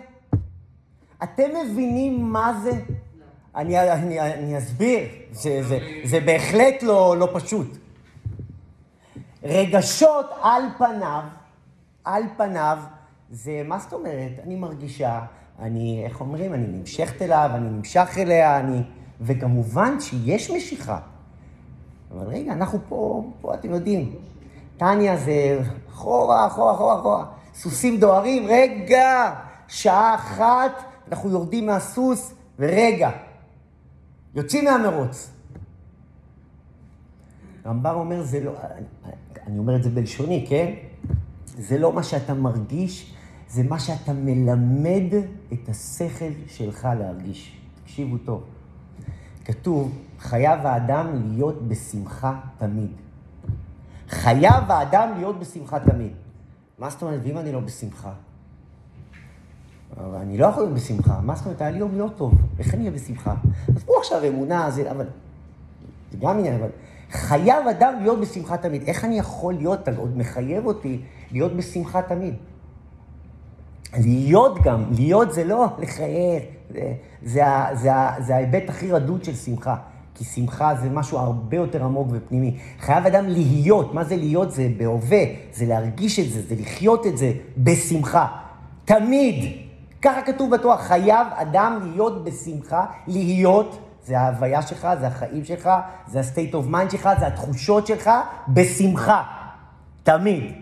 [1.24, 2.72] אתם מבינים מה זה?
[3.56, 5.00] אני, אני, אני אסביר,
[5.32, 7.78] זה, זה, זה בהחלט לא, לא פשוט.
[9.44, 11.24] רגשות על פניו,
[12.04, 12.78] על פניו,
[13.32, 14.32] זה, מה זאת אומרת?
[14.44, 15.20] אני מרגישה,
[15.60, 18.82] אני, איך אומרים, אני נמשכת אליו, אני נמשך אליה, אני...
[19.22, 21.00] וכמובן שיש משיכה.
[22.12, 24.16] אבל רגע, אנחנו פה, פה אתם יודעים,
[24.78, 25.60] טניה זה
[25.90, 27.26] אחורה, אחורה, אחורה, אחורה.
[27.54, 29.34] סוסים דוהרים, רגע,
[29.68, 30.72] שעה אחת,
[31.08, 33.10] אנחנו יורדים מהסוס, ורגע,
[34.36, 35.30] יוצאים מהמרוץ.
[37.66, 38.52] רמב"ם אומר, זה לא,
[39.48, 40.74] אני אומר את זה בלשוני, כן?
[41.46, 43.14] זה לא מה שאתה מרגיש,
[43.50, 45.14] זה מה שאתה מלמד
[45.54, 47.58] את השכל שלך להרגיש.
[47.84, 48.44] תקשיבו טוב.
[49.46, 52.92] כתוב, חייב האדם להיות בשמחה תמיד.
[54.10, 56.12] חייב האדם להיות בשמחה תמיד.
[56.80, 58.14] מה זאת אומרת, ואם אני לא בשמחה?
[59.98, 61.20] אבל אני לא יכול להיות בשמחה.
[61.22, 63.36] מה זאת אומרת, היה לי יום לא טוב, איך אני אהיה בשמחה?
[63.76, 65.06] אז פה עכשיו אמונה, זה, אבל...
[66.12, 66.70] זה גם עניין, אבל...
[67.12, 68.84] חייב אדם להיות בשמחה תמיד.
[68.88, 71.02] איך אני יכול להיות, אתה עוד מחייב אותי
[71.32, 72.34] להיות בשמחה תמיד.
[73.98, 79.76] להיות גם, להיות זה לא לחייב, זה, זה, זה, זה ההיבט הכי רדוד של שמחה.
[80.16, 82.58] כי שמחה זה משהו הרבה יותר עמוק ופנימי.
[82.80, 84.52] חייב אדם להיות, מה זה להיות?
[84.52, 85.24] זה בהווה,
[85.54, 88.28] זה להרגיש את זה, זה לחיות את זה בשמחה.
[88.86, 89.61] תמיד.
[90.02, 95.70] ככה כתוב בתורה, חייב אדם להיות בשמחה, להיות, זה ההוויה שלך, זה החיים שלך,
[96.08, 98.10] זה ה-state of mind שלך, זה התחושות שלך,
[98.48, 99.24] בשמחה.
[100.04, 100.54] תמיד.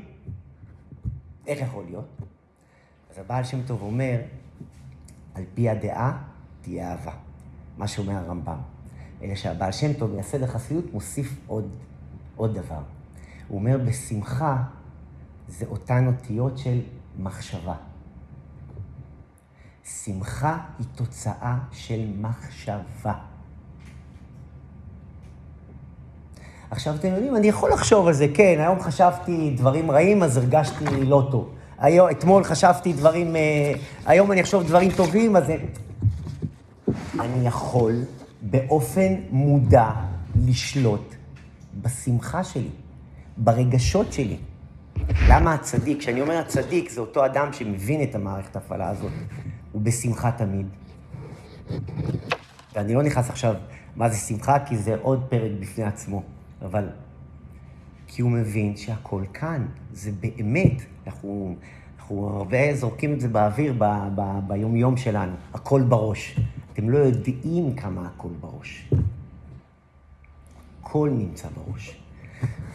[1.48, 2.06] איך יכול להיות?
[3.12, 4.20] אז הבעל שם טוב אומר,
[5.36, 6.18] על פי הדעה
[6.62, 7.12] תהיה אהבה.
[7.78, 8.58] מה שאומר הרמב"ם.
[9.22, 11.70] אלא שהבעל שם טוב, מייסד החסידות, מוסיף עוד,
[12.36, 12.82] עוד דבר.
[13.48, 14.64] הוא אומר, בשמחה
[15.48, 16.82] זה אותן אותיות של
[17.20, 17.76] מחשבה.
[20.06, 23.14] שמחה היא תוצאה של מחשבה.
[26.72, 30.86] עכשיו, אתם יודעים, אני יכול לחשוב על זה, כן, היום חשבתי דברים רעים, אז הרגשתי
[31.06, 31.50] לא טוב.
[31.80, 33.74] היום, אתמול חשבתי דברים, אה,
[34.06, 35.44] היום אני אחשוב דברים טובים, אז
[37.20, 37.96] אני יכול
[38.42, 39.90] באופן מודע
[40.46, 41.16] לשלוט
[41.82, 42.70] בשמחה שלי,
[43.38, 44.38] ברגשות שלי.
[45.30, 49.12] למה הצדיק, כשאני אומר הצדיק, זה אותו אדם שמבין את המערכת ההפעלה הזאת,
[49.72, 50.68] הוא בשמחה תמיד.
[52.74, 53.56] ואני לא נכנס עכשיו
[53.96, 56.24] מה זה שמחה, כי זה עוד פרק בפני עצמו,
[56.62, 56.90] אבל
[58.08, 61.56] כי הוא מבין שהכל כאן, זה באמת, אנחנו,
[62.00, 66.40] אנחנו הרבה זורקים את זה באוויר ב, ב, ביום-יום שלנו, הכל בראש.
[66.74, 68.90] אתם לא יודעים כמה הכל בראש.
[70.82, 72.00] הכל נמצא בראש.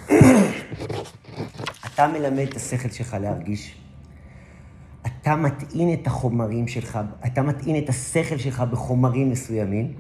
[1.87, 3.84] אתה מלמד את השכל שלך להרגיש.
[5.07, 9.93] אתה מטעין את החומרים שלך, אתה מטעין את השכל שלך בחומרים מסוימים,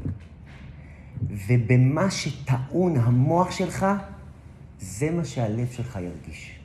[1.46, 3.86] ובמה שטעון המוח שלך,
[4.80, 6.58] זה מה שהלב שלך ירגיש.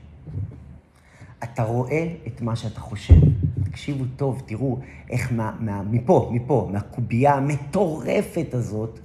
[1.44, 3.20] אתה רואה את מה שאתה חושב.
[3.64, 9.00] תקשיבו טוב, תראו איך מה, מה, מפה, מפה, מהקובייה המטורפת הזאת,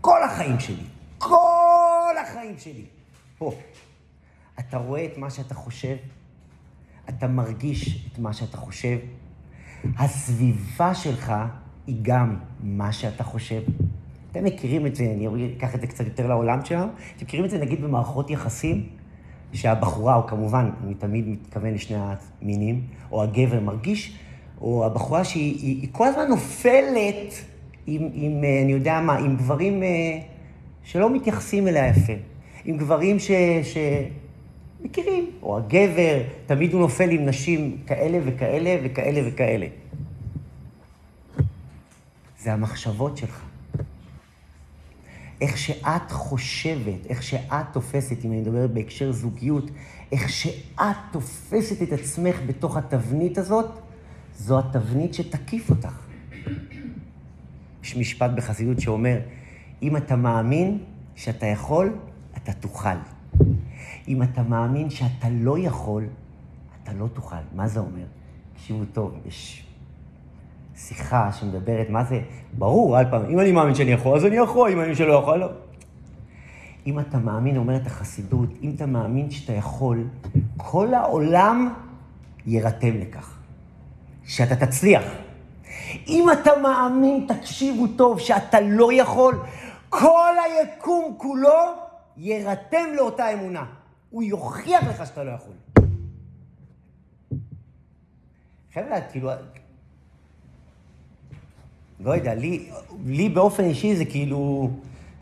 [0.00, 0.84] כל החיים שלי,
[1.18, 2.84] כל החיים שלי,
[3.38, 3.52] פה.
[4.58, 5.96] אתה רואה את מה שאתה חושב,
[7.08, 8.98] אתה מרגיש את מה שאתה חושב,
[9.98, 11.32] הסביבה שלך
[11.86, 13.62] היא גם מה שאתה חושב.
[14.30, 16.86] אתם מכירים את זה, אני אקח את זה קצת יותר לעולם שלנו,
[17.16, 18.86] אתם מכירים את זה נגיד במערכות יחסים?
[19.54, 24.18] שהבחורה, או כמובן, אני תמיד מתכוון לשני המינים, או הגבר מרגיש,
[24.60, 27.44] או הבחורה שהיא היא, היא כל הזמן נופלת
[27.86, 30.18] עם, עם, אה, אני יודע מה, עם גברים אה,
[30.84, 32.12] שלא מתייחסים אליה יפה.
[32.64, 33.30] עם גברים ש...
[33.62, 33.76] ש...
[34.84, 39.66] מכירים, או הגבר, תמיד הוא נופל עם נשים כאלה וכאלה וכאלה וכאלה.
[42.38, 43.44] זה המחשבות שלך.
[45.40, 49.70] איך שאת חושבת, איך שאת תופסת, אם אני מדבר בהקשר זוגיות,
[50.12, 53.66] איך שאת תופסת את עצמך בתוך התבנית הזאת,
[54.36, 55.98] זו התבנית שתקיף אותך.
[57.82, 59.18] יש משפט בחסידות שאומר,
[59.82, 60.78] אם אתה מאמין
[61.14, 61.92] שאתה יכול,
[62.36, 62.88] אתה תוכל.
[64.08, 66.06] אם אתה מאמין שאתה לא יכול,
[66.82, 67.36] אתה לא תוכל.
[67.54, 68.04] מה זה אומר?
[68.54, 69.66] תקשיבו טוב, יש
[70.76, 72.20] שיחה שמדברת, מה זה?
[72.58, 75.12] ברור, על פעם, אם אני מאמין שאני יכול, אז אני יכול, אם אני מאמין שלא
[75.12, 75.48] יכול, לא.
[76.86, 80.04] אם אתה מאמין, אומרת החסידות, אם אתה מאמין שאתה יכול,
[80.56, 81.74] כל העולם
[82.46, 83.38] יירתם לכך.
[84.26, 85.04] שאתה תצליח.
[86.06, 89.34] אם אתה מאמין, תקשיבו טוב, שאתה לא יכול,
[89.88, 91.58] כל היקום כולו
[92.16, 93.64] יירתם לאותה אמונה.
[94.14, 95.52] הוא יוכיח לך שאתה לא יכול.
[98.74, 99.30] חבר'ה, כאילו,
[102.00, 102.70] לא יודע, לי,
[103.06, 104.70] לי באופן אישי זה כאילו,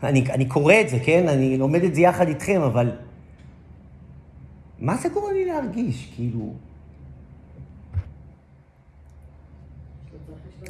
[0.03, 1.27] אני, אני קורא את זה, כן?
[1.27, 2.91] אני לומד את זה יחד איתכם, אבל
[4.79, 6.11] מה זה גורם לי להרגיש?
[6.15, 6.53] כאילו...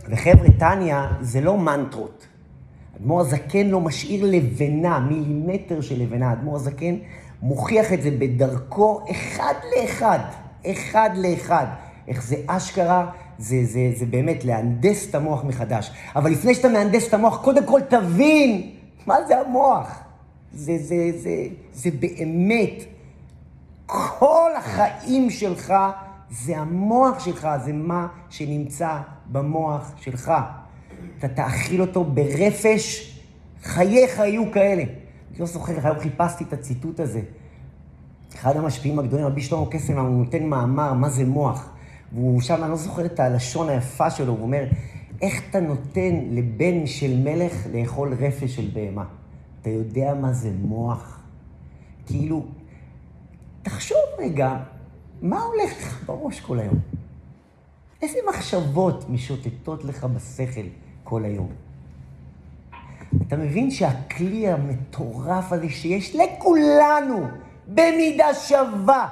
[0.09, 2.27] וחבר'ה, טניה זה לא מנטרות.
[2.97, 6.33] אדמו"ר הזקן לא משאיר לבנה, מילימטר של לבנה.
[6.33, 6.95] אדמו"ר הזקן
[7.43, 10.19] מוכיח את זה בדרכו אחד לאחד,
[10.65, 11.65] אחד לאחד.
[12.07, 15.91] איך זה אשכרה, זה, זה, זה באמת להנדס את המוח מחדש.
[16.15, 18.71] אבל לפני שאתה מהנדס את המוח, קודם כל תבין
[19.05, 19.99] מה זה המוח.
[20.53, 21.35] זה, זה, זה,
[21.73, 22.83] זה באמת,
[23.85, 25.73] כל החיים שלך
[26.31, 28.97] זה המוח שלך, זה מה שנמצא
[29.31, 30.31] במוח שלך.
[31.19, 33.13] אתה תאכיל אותו ברפש,
[33.63, 34.83] חייך יהיו כאלה.
[35.39, 37.21] לא זוכר, היום חיפשתי את הציטוט הזה.
[38.35, 41.69] אחד המשפיעים הגדולים, רבי שלמה קסם, הוא נותן מאמר, מה זה מוח.
[42.13, 44.63] והוא שם, אני לא זוכר את הלשון היפה שלו, הוא אומר,
[45.21, 49.05] איך אתה נותן לבן של מלך לאכול רפש של בהמה?
[49.61, 51.19] אתה יודע מה זה מוח?
[52.05, 52.45] כאילו,
[53.61, 54.57] תחשוב רגע,
[55.21, 56.79] מה הולך לך בראש כל היום?
[58.01, 60.67] איזה מחשבות משוטטות לך בשכל
[61.03, 61.49] כל היום?
[63.27, 67.27] אתה מבין שהכלי המטורף הזה שיש לכולנו
[67.67, 69.09] במידה שווה,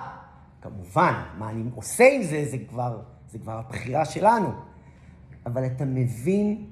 [0.62, 2.98] כמובן, מה אני עושה עם זה, זה כבר,
[3.32, 4.50] זה כבר הבחירה שלנו.
[5.46, 6.66] אבל אתה מבין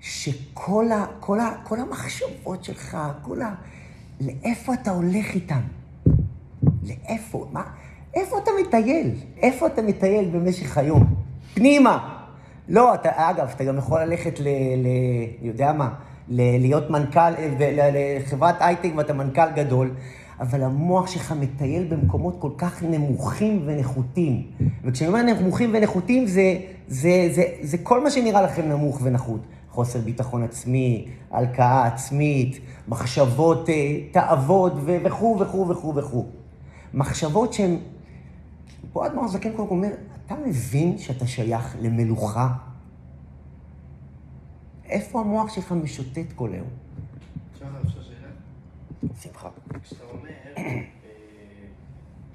[0.00, 3.54] שכל ה, כל ה, כל המחשבות שלך, כל ה...
[4.20, 5.60] לאיפה אתה הולך איתם?
[6.82, 7.48] לאיפה?
[7.52, 7.62] מה?
[8.14, 9.10] איפה אתה מטייל?
[9.36, 11.14] איפה אתה מטייל במשך היום?
[11.54, 12.24] פנימה.
[12.68, 14.48] לא, אתה, אגב, אתה גם יכול ללכת ל...
[14.76, 14.86] ל
[15.42, 15.94] יודע מה?
[16.28, 17.32] להיות מנכ"ל,
[17.92, 19.90] לחברת הייטק ואתה מנכ"ל גדול,
[20.40, 24.42] אבל המוח שלך מטייל במקומות כל כך נמוכים ונחותים.
[24.84, 26.56] וכשאני אומר נמוכים ונחותים, זה,
[26.88, 29.40] זה, זה, זה, כל מה שנראה לכם נמוך ונחות.
[29.70, 36.26] חוסר ביטחון עצמי, הלקאה עצמית, מחשבות אה, תאוות וכו' וכו' וכו' וכו'.
[36.94, 37.76] מחשבות שהן...
[38.92, 39.88] פה אדמור זקן קודם אומר,
[40.26, 42.48] אתה מבין שאתה שייך למלוכה?
[44.84, 46.68] איפה המוח שלך משוטט כל היום?
[47.54, 47.66] אפשר
[48.02, 48.28] שאלה?
[49.22, 49.48] שמחה.
[49.82, 50.82] כשאתה אומר, אה,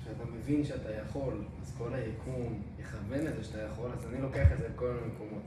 [0.02, 4.52] כשאתה מבין שאתה יכול, אז כל היקום יכוון את זה שאתה יכול, אז אני לוקח
[4.54, 5.44] את זה לכל מיני מקומות.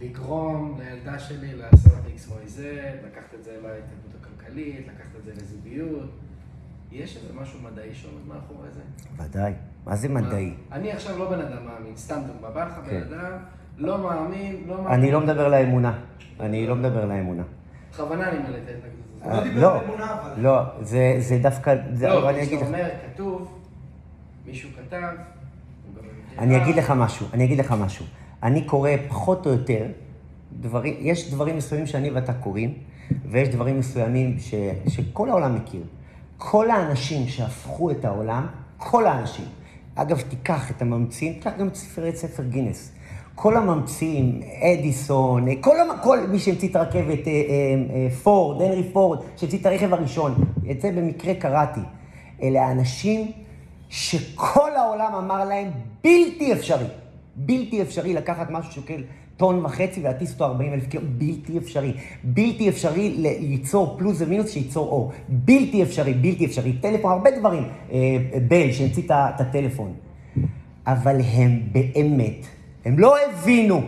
[0.00, 2.60] לגרום לילדה שלי לעשות XYZ,
[3.06, 6.10] לקחת את זה להתנגדות הכלכלית, לקחת את זה לזוגיות.
[6.92, 8.80] יש איזה משהו מדעי שעומד מאחורי זה?
[9.16, 9.52] ודאי.
[9.86, 10.54] מה זה מדעי?
[10.72, 13.00] אני עכשיו לא בן אדם מאמין, סתם דוגמה, בא לך כן.
[13.00, 13.38] בן אדם,
[13.80, 14.92] לא מאמין, לא מאמין.
[15.00, 15.92] אני לא מדבר לאמונה.
[16.40, 17.42] אני לא מדבר לאמונה.
[17.92, 19.32] בכוונה אני מלא את ההתנגדות הזאת.
[19.32, 19.76] אה, דיבר לא,
[20.14, 20.32] אבל.
[20.42, 22.68] לא, זה זה דווקא, זה- לא, אבל אני אגיד כשאתה לך.
[22.68, 23.58] אומר, כתוב,
[24.46, 24.96] מישהו כתב,
[26.38, 26.56] אני.
[26.62, 28.06] אגיד לך משהו, אני אגיד לך משהו.
[28.42, 29.86] אני קורא פחות או יותר,
[30.60, 32.74] דברים, יש דברים מסוימים שאני ואתה קוראים,
[33.30, 34.54] ויש דברים מסוימים ש,
[34.88, 35.82] שכל העולם מכיר.
[36.38, 38.46] כל האנשים שהפכו את העולם,
[38.78, 39.44] כל האנשים,
[39.94, 42.92] אגב, תיקח את הממציאים, תיקח גם את ספרי ספר גינס.
[43.42, 47.40] כל הממציאים, אדיסון, כל, המ- כל מי שהמציא את הרכבת, אה, אה,
[47.94, 50.34] אה, פורד, הנרי פורד, שהמציא את הרכב הראשון,
[50.70, 51.80] את זה במקרה קראתי.
[52.42, 53.30] אלה האנשים
[53.88, 55.70] שכל העולם אמר להם
[56.04, 56.84] בלתי אפשרי,
[57.36, 59.02] בלתי אפשרי לקחת משהו שוקל
[59.36, 61.92] טון וחצי ולהטיס אותו 40 אלף קילו, בלתי אפשרי.
[62.24, 65.12] בלתי אפשרי ליצור פלוס ומינוס שייצור אור.
[65.28, 66.72] בלתי אפשרי, בלתי אפשרי.
[66.72, 67.62] טלפון, הרבה דברים.
[67.92, 67.98] אה,
[68.48, 69.92] בל, שהמציא את הטלפון.
[70.86, 72.46] אבל הם באמת,
[72.84, 73.82] הם לא הבינו,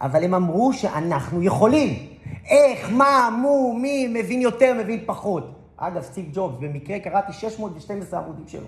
[0.00, 2.06] אבל הם אמרו שאנחנו יכולים.
[2.48, 5.52] איך, מה, מו, מי, מבין יותר, מבין פחות.
[5.76, 8.66] אגב, סטיב ג'ובס, במקרה קראתי 612 עמודים שלו.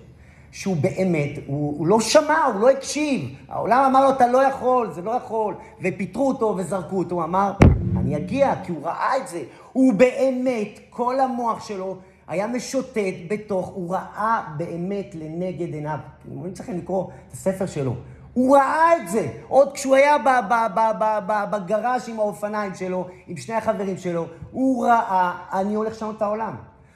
[0.51, 3.35] שהוא באמת, הוא, הוא לא שמע, הוא לא הקשיב.
[3.49, 5.55] העולם אמר לו, אתה לא יכול, זה לא יכול.
[5.81, 7.15] ופיטרו אותו וזרקו אותו.
[7.15, 7.51] הוא אמר,
[7.97, 9.43] אני אגיע, כי הוא ראה את זה.
[9.73, 15.99] הוא באמת, כל המוח שלו היה משוטט בתוך, הוא ראה באמת לנגד עיניו.
[16.43, 17.95] אני צריכים לקרוא את הספר שלו.
[18.33, 22.75] הוא ראה את זה, עוד כשהוא היה ב- ב- ב- ב- ב- בגראז' עם האופניים
[22.75, 26.55] שלו, עם שני החברים שלו, הוא ראה, אני הולך לשנות את העולם.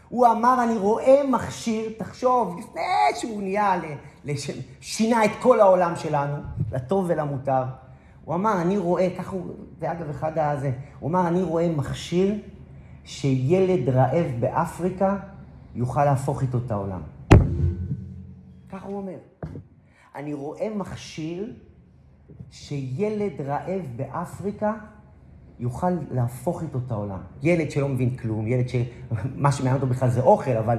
[0.10, 2.82] הוא אמר, אני רואה מכשיר, תחשוב, לפני
[3.16, 3.80] שהוא נהיה,
[4.82, 6.36] שינה את כל העולם שלנו,
[6.72, 7.64] לטוב ולמותר.
[8.26, 9.46] הוא אמר, אני רואה, ככה הוא,
[9.80, 12.36] זה אגב אחד הזה, הוא אמר, אני רואה מכשיר
[13.04, 15.18] שילד רעב באפריקה
[15.76, 17.02] יוכל להפוך איתו את העולם.
[18.72, 19.18] ככה הוא אומר.
[20.16, 21.54] אני רואה מכשיר
[22.52, 24.74] שילד רעב באפריקה
[25.60, 27.20] יוכל להפוך איתו את העולם.
[27.44, 30.78] ילד שלא מבין כלום, ילד שמה שמעניין אותו בכלל זה אוכל, אבל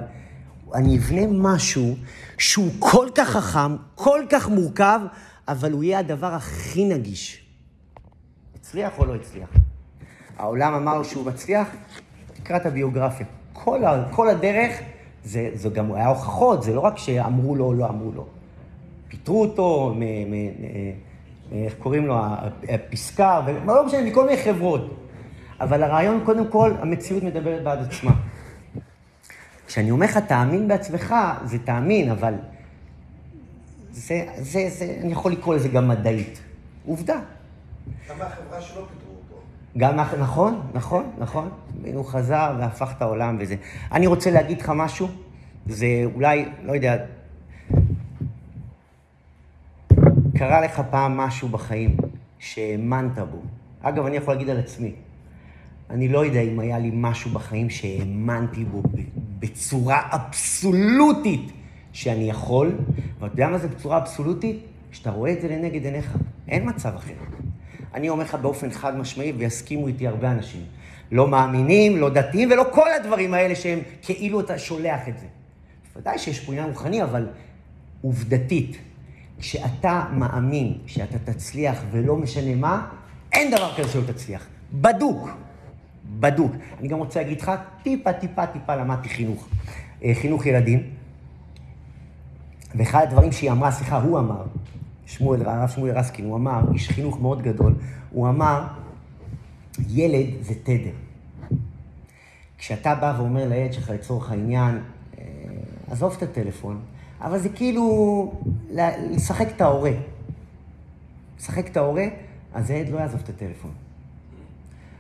[0.74, 1.95] אני אבנה משהו
[2.39, 5.01] שהוא כל כך חכם, כל כך מורכב,
[5.49, 7.47] אבל הוא יהיה הדבר הכי נגיש.
[8.55, 9.49] הצליח או לא הצליח?
[10.37, 11.68] העולם אמר שהוא מצליח,
[12.35, 13.26] תקרא את הביוגרפיה.
[13.53, 14.80] כל, כל הדרך,
[15.24, 18.26] זה, זה גם היה הוכחות, זה לא רק שאמרו לו או לא אמרו לו.
[19.15, 20.93] פיטרו אותו, מ, מ, אה,
[21.53, 22.17] איך קוראים לו,
[22.69, 25.01] הפסקה, ולא משנה, מכל מיני חברות.
[25.61, 28.12] אבל הרעיון, קודם כל, המציאות מדברת בעד עצמה.
[29.67, 32.35] כשאני אומר לך תאמין בעצמך, זה תאמין, אבל
[33.91, 36.41] זה, זה, זה, אני יכול לקרוא לזה גם מדעית.
[36.87, 37.21] עובדה.
[38.09, 39.43] גם מהחברה שלא פיטרו אותו.
[39.77, 41.51] גם, נכון, נכון, נכון.
[41.95, 43.57] הוא חזר והפך את העולם וזה.
[43.93, 45.09] אני רוצה להגיד לך משהו,
[45.67, 47.05] זה אולי, לא יודע,
[50.39, 51.97] קרה לך פעם משהו בחיים
[52.39, 53.43] שהאמנת בו.
[53.82, 54.93] אגב, אני יכול להגיד על עצמי.
[55.91, 58.82] אני לא יודע אם היה לי משהו בחיים שהאמנתי בו
[59.39, 61.53] בצורה אבסולוטית
[61.93, 62.72] שאני יכול,
[63.20, 64.59] ואתה יודע מה זה בצורה אבסולוטית?
[64.93, 66.16] שאתה רואה את זה לנגד עיניך.
[66.49, 67.12] אין מצב אחר.
[67.95, 70.61] אני אומר לך באופן חד משמעי, ויסכימו איתי הרבה אנשים.
[71.12, 75.26] לא מאמינים, לא דתיים, ולא כל הדברים האלה שהם כאילו אתה שולח את זה.
[75.95, 77.28] בוודאי שיש פה עניין רוחני, אבל
[78.03, 78.78] עובדתית,
[79.45, 82.86] כשאתה מאמין שאתה תצליח ולא משנה מה,
[83.32, 84.47] אין דבר כזה שלא תצליח.
[84.72, 85.28] בדוק.
[86.20, 86.53] בדוק.
[86.80, 89.49] אני גם רוצה להגיד לך, טיפה, טיפה, טיפה למדתי חינוך.
[90.05, 90.82] אה, חינוך ילדים.
[92.74, 94.45] ואחד הדברים שהיא אמרה, סליחה, הוא אמר,
[95.07, 97.74] שמואל, הרב שמואל רסקין, הוא אמר, איש חינוך מאוד גדול,
[98.11, 98.64] הוא אמר,
[99.88, 100.97] ילד זה תדר.
[102.59, 104.78] כשאתה בא ואומר לילד שלך לצורך העניין,
[105.18, 105.24] אה,
[105.90, 106.80] עזוב את הטלפון,
[107.25, 108.33] אבל זה כאילו
[109.11, 109.93] לשחק את ההורה.
[111.39, 112.05] לשחק את ההורה,
[112.55, 113.70] אז הילד לא יעזוב את הטלפון.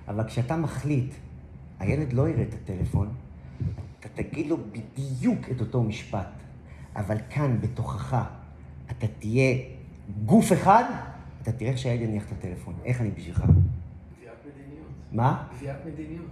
[0.08, 1.14] אבל כשאתה מחליט,
[1.80, 3.08] הילד לא יראה את הטלפון,
[4.00, 6.28] אתה תגיד לו בדיוק את אותו משפט,
[6.96, 8.16] אבל כאן, בתוכך,
[8.90, 9.56] אתה תהיה
[10.24, 10.84] גוף אחד,
[11.42, 12.74] אתה תראה שהילד יניח את הטלפון.
[12.84, 13.40] איך אני בשבילך?
[13.40, 14.88] קביעת מדיניות.
[15.12, 15.46] מה?
[15.58, 16.26] קביעת מדיניות.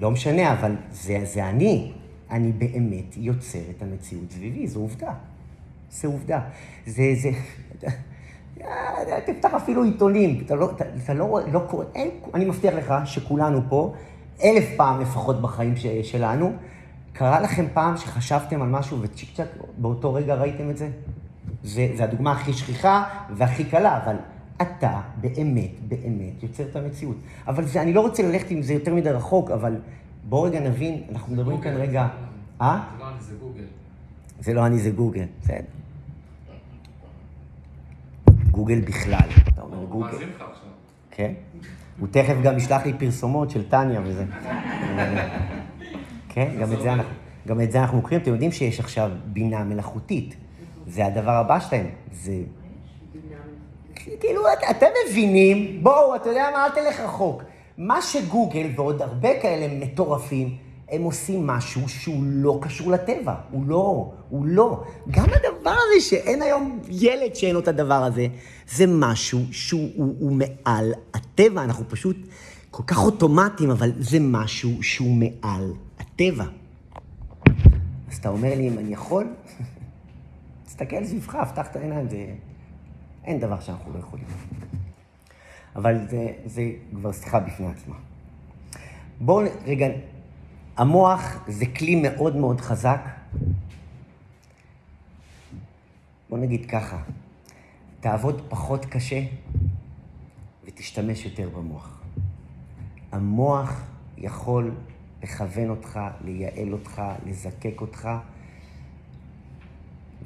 [0.00, 1.92] לא משנה, אבל זה, זה אני.
[2.32, 5.12] אני באמת יוצר את המציאות סביבי, זו עובדה.
[5.90, 6.40] זה עובדה.
[6.86, 7.30] זה, זה...
[8.60, 12.94] אה, תפתח אפילו עיתונים, אתה לא, אתה, אתה לא, לא קורא, אין, אני מבטיח לך
[13.04, 13.94] שכולנו פה,
[14.44, 16.52] אלף פעם לפחות בחיים ש, שלנו,
[17.12, 20.88] קרה לכם פעם שחשבתם על משהו וצ'יק צ'אק באותו רגע ראיתם את זה?
[21.64, 23.04] זה, זה הדוגמה הכי שכיחה
[23.36, 24.16] והכי קלה, אבל
[24.62, 27.16] אתה באמת, באמת יוצר את המציאות.
[27.46, 29.76] אבל זה, אני לא רוצה ללכת עם זה יותר מדי רחוק, אבל
[30.28, 32.08] בואו רגע נבין, אנחנו מדברים כאן רגע...
[32.60, 32.80] אה?
[32.90, 33.64] זה לא אני, זה גוגל.
[34.40, 35.60] זה לא אני, זה גוגל, בסדר.
[38.50, 39.18] גוגל בכלל,
[39.48, 40.06] אתה אומר הוא גוגל.
[40.12, 40.68] מאזין לך עכשיו.
[41.10, 41.32] כן?
[41.98, 44.24] הוא תכף גם ישלח לי פרסומות של טניה וזה.
[46.28, 47.12] כן, גם את זה אנחנו,
[47.48, 48.22] גם את זה אנחנו מכירים.
[48.22, 50.36] אתם יודעים שיש עכשיו בינה מלאכותית.
[50.86, 51.86] זה הדבר הבא שלהם.
[52.12, 52.32] זה...
[54.20, 57.42] כאילו, את- אתם מבינים, בואו, אתה יודע מה, אל תלך רחוק.
[57.86, 60.56] מה שגוגל ועוד הרבה כאלה מטורפים,
[60.88, 63.34] הם עושים משהו שהוא לא קשור לטבע.
[63.50, 64.84] הוא לא, הוא לא.
[65.10, 68.26] גם הדבר הזה שאין היום ילד שאין לו את הדבר הזה,
[68.68, 71.64] זה משהו שהוא הוא, הוא מעל הטבע.
[71.64, 72.16] אנחנו פשוט
[72.70, 76.44] כל כך אוטומטיים, אבל זה משהו שהוא מעל הטבע.
[78.10, 79.26] אז אתה אומר לי אם אני יכול?
[80.66, 82.26] תסתכל סביבך, פתח את העיניים, זה...
[83.24, 84.24] אין דבר שאנחנו לא יכולים.
[85.76, 86.62] אבל זה, זה
[86.94, 87.96] כבר שיחה בפני עצמה.
[89.20, 89.86] בואו רגע,
[90.76, 93.00] המוח זה כלי מאוד מאוד חזק.
[96.30, 97.02] בוא נגיד ככה,
[98.00, 99.22] תעבוד פחות קשה
[100.64, 102.00] ותשתמש יותר במוח.
[103.12, 103.82] המוח
[104.18, 104.70] יכול
[105.22, 108.08] לכוון אותך, לייעל אותך, לזקק אותך,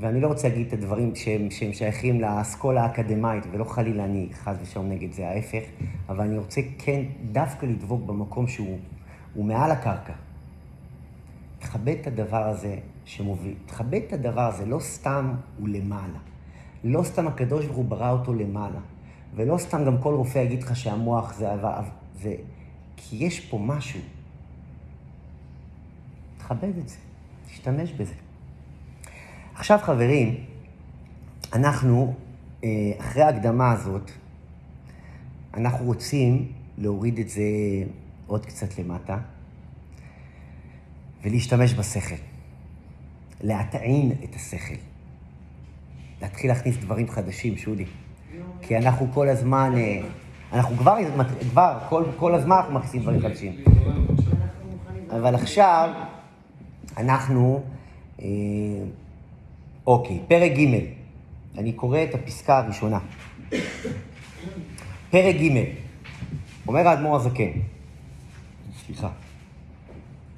[0.00, 4.56] ואני לא רוצה להגיד את הדברים שהם, שהם שייכים לאסכולה האקדמית, ולא חלילה אני חס
[4.62, 5.62] ושלום נגד זה, ההפך,
[6.08, 8.78] אבל אני רוצה כן דווקא לדבוק במקום שהוא
[9.34, 10.12] הוא מעל הקרקע.
[11.58, 16.18] תכבד את הדבר הזה שמוביל, תכבד את הדבר הזה, לא סתם הוא למעלה.
[16.84, 18.80] לא סתם הקדוש ברוך הוא ברא אותו למעלה.
[19.34, 21.52] ולא סתם גם כל רופא יגיד לך שהמוח זה...
[21.52, 21.80] עבר-
[22.22, 22.34] זה
[22.96, 24.00] כי יש פה משהו.
[26.38, 26.96] תכבד את זה,
[27.46, 28.14] תשתמש בזה.
[29.58, 30.34] עכשיו חברים,
[31.52, 32.14] אנחנו,
[32.64, 34.10] אה, אחרי ההקדמה הזאת,
[35.54, 37.42] אנחנו רוצים להוריד את זה
[38.26, 39.18] עוד קצת למטה
[41.24, 42.14] ולהשתמש בשכל.
[43.40, 44.74] להטעין את השכל.
[46.22, 47.86] להתחיל להכניס דברים חדשים, שולי.
[48.62, 50.00] כי אנחנו כל הזמן, אה,
[50.52, 50.96] אנחנו כבר,
[51.50, 53.56] כבר כל, כל הזמן אנחנו מכניסים דברים חדשים.
[55.10, 55.90] אבל עכשיו
[56.96, 57.62] אנחנו,
[58.20, 58.26] אה,
[59.86, 60.74] אוקיי, פרק ג',
[61.58, 62.98] אני קורא את הפסקה הראשונה.
[65.10, 65.64] פרק ג',
[66.68, 67.50] אומר האדמו"ר הזקן,
[68.86, 69.08] סליחה,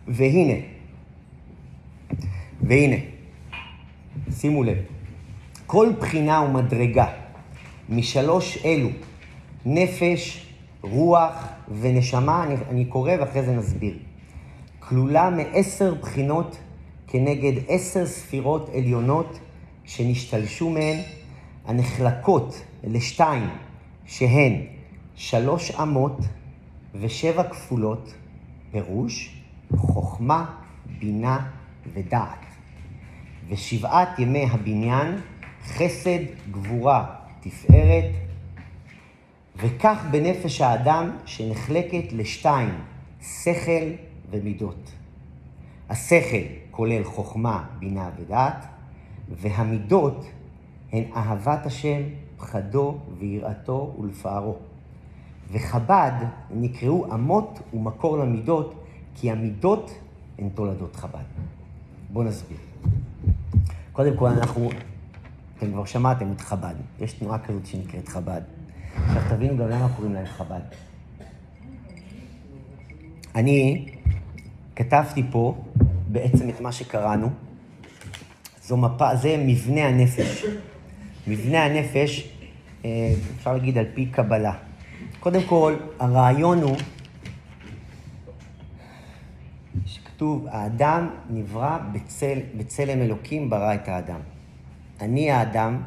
[0.09, 0.55] והנה,
[2.63, 2.97] והנה,
[4.31, 4.79] שימו לב,
[5.67, 7.07] כל בחינה ומדרגה
[7.89, 8.89] משלוש אלו,
[9.67, 10.47] נפש,
[10.83, 11.49] רוח
[11.81, 13.99] ונשמה, אני, אני קורא ואחרי זה נסביר.
[14.79, 16.59] כלולה מעשר בחינות
[17.09, 19.39] כנגד עשר ספירות עליונות
[19.85, 20.97] שנשתלשו מהן,
[21.67, 23.49] הנחלקות לשתיים,
[24.07, 24.63] שהן
[25.17, 26.19] שלוש אמות
[26.95, 28.15] ושבע כפולות,
[28.71, 29.43] פירוש,
[29.77, 30.55] חוכמה,
[30.99, 31.47] בינה
[31.95, 32.39] ודעת.
[33.49, 35.21] ושבעת ימי הבניין,
[35.65, 38.11] חסד, גבורה, תפארת,
[39.57, 42.75] וכך בנפש האדם שנחלקת לשתיים,
[43.23, 43.91] שכל
[44.31, 44.91] ומידות.
[45.89, 48.65] השכל כולל חוכמה, בינה ודעת,
[49.31, 50.27] והמידות
[50.93, 52.03] הן אהבת השם,
[52.37, 54.57] פחדו ויראתו ולפארו.
[55.51, 56.13] וחב"ד
[56.51, 59.91] נקראו אמות ומקור למידות, כי המידות
[60.39, 61.25] הן תולדות חב"ד.
[62.13, 62.59] בואו נסביר.
[63.93, 64.71] קודם כל אנחנו,
[65.59, 68.43] אתם כבר שמעתם את חב"ד, יש תנועה כזאת שנקראת חב"ד.
[68.97, 70.61] עכשיו תבינו גם למה קוראים להם חב"ד.
[73.35, 73.89] אני
[74.77, 75.55] כתבתי פה
[76.09, 77.31] בעצם את מה שקראנו.
[78.63, 80.45] זו מפה, זה מבנה הנפש.
[81.27, 82.29] מבנה הנפש,
[82.85, 84.53] אה, אפשר להגיד על פי קבלה.
[85.21, 86.77] קודם כל, הרעיון הוא
[89.87, 94.21] שכתוב, האדם נברא בצל, בצלם אלוקים ברא את האדם.
[95.01, 95.83] אני האדם,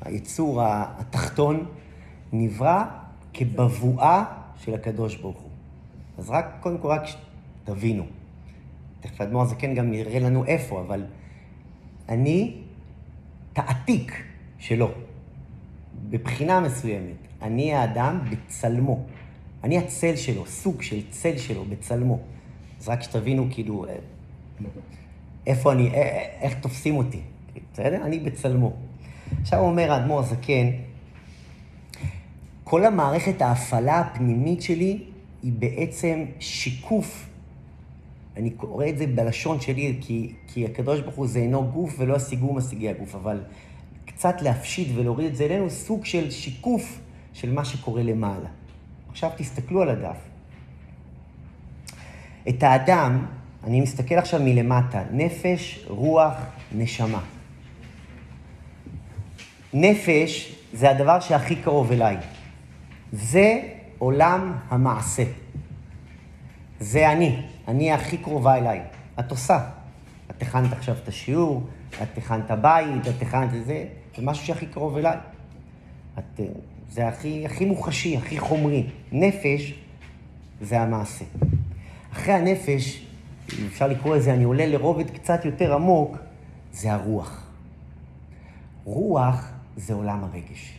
[0.00, 1.66] היצור התחתון,
[2.32, 2.84] נברא
[3.34, 4.24] כבבואה
[4.58, 5.50] של הקדוש ברוך הוא.
[6.18, 7.02] אז רק, קודם כל, רק
[7.64, 8.04] תבינו.
[9.02, 11.04] תכף האדמו"ר הזקן גם יראה לנו איפה, אבל
[12.08, 12.56] אני
[13.52, 14.22] תעתיק
[14.58, 14.90] שלו,
[16.10, 17.16] בבחינה מסוימת.
[17.42, 19.04] אני האדם בצלמו.
[19.64, 22.20] אני הצל שלו, סוג של צל שלו בצלמו.
[22.80, 23.94] אז רק שתבינו, כאילו, אה,
[25.46, 27.20] איפה אני, אה, איך תופסים אותי,
[27.72, 28.02] בסדר?
[28.04, 28.72] אני בצלמו.
[29.40, 30.70] עכשיו אומר האדמו"ר הזקן,
[32.64, 35.02] כל המערכת ההפעלה הפנימית שלי
[35.42, 37.31] היא בעצם שיקוף.
[38.36, 42.16] אני קורא את זה בלשון שלי, כי, כי הקדוש ברוך הוא זה אינו גוף ולא
[42.16, 43.40] השיגו משיגי הגוף, אבל
[44.04, 47.00] קצת להפשיט ולהוריד את זה אלינו, סוג של שיקוף
[47.32, 48.48] של מה שקורה למעלה.
[49.10, 50.16] עכשיו תסתכלו על הדף.
[52.48, 53.26] את האדם,
[53.64, 56.34] אני מסתכל עכשיו מלמטה, נפש, רוח,
[56.74, 57.20] נשמה.
[59.74, 62.16] נפש זה הדבר שהכי קרוב אליי.
[63.12, 63.60] זה
[63.98, 65.24] עולם המעשה.
[66.80, 68.80] זה אני, אני הכי קרובה אליי.
[69.20, 69.68] את עושה.
[70.30, 71.62] את הכנת עכשיו את השיעור,
[72.02, 73.84] את הכנת בית, את הכנת זה,
[74.16, 75.16] זה משהו שהכי קרוב אליי.
[76.18, 76.40] את,
[76.90, 78.86] זה הכי, הכי מוחשי, הכי חומרי.
[79.12, 79.74] נפש
[80.60, 81.24] זה המעשה.
[82.12, 83.06] אחרי הנפש,
[83.66, 86.16] אפשר לקרוא לזה, אני עולה לרובד קצת יותר עמוק,
[86.72, 87.46] זה הרוח.
[88.84, 90.78] רוח זה עולם הרגש.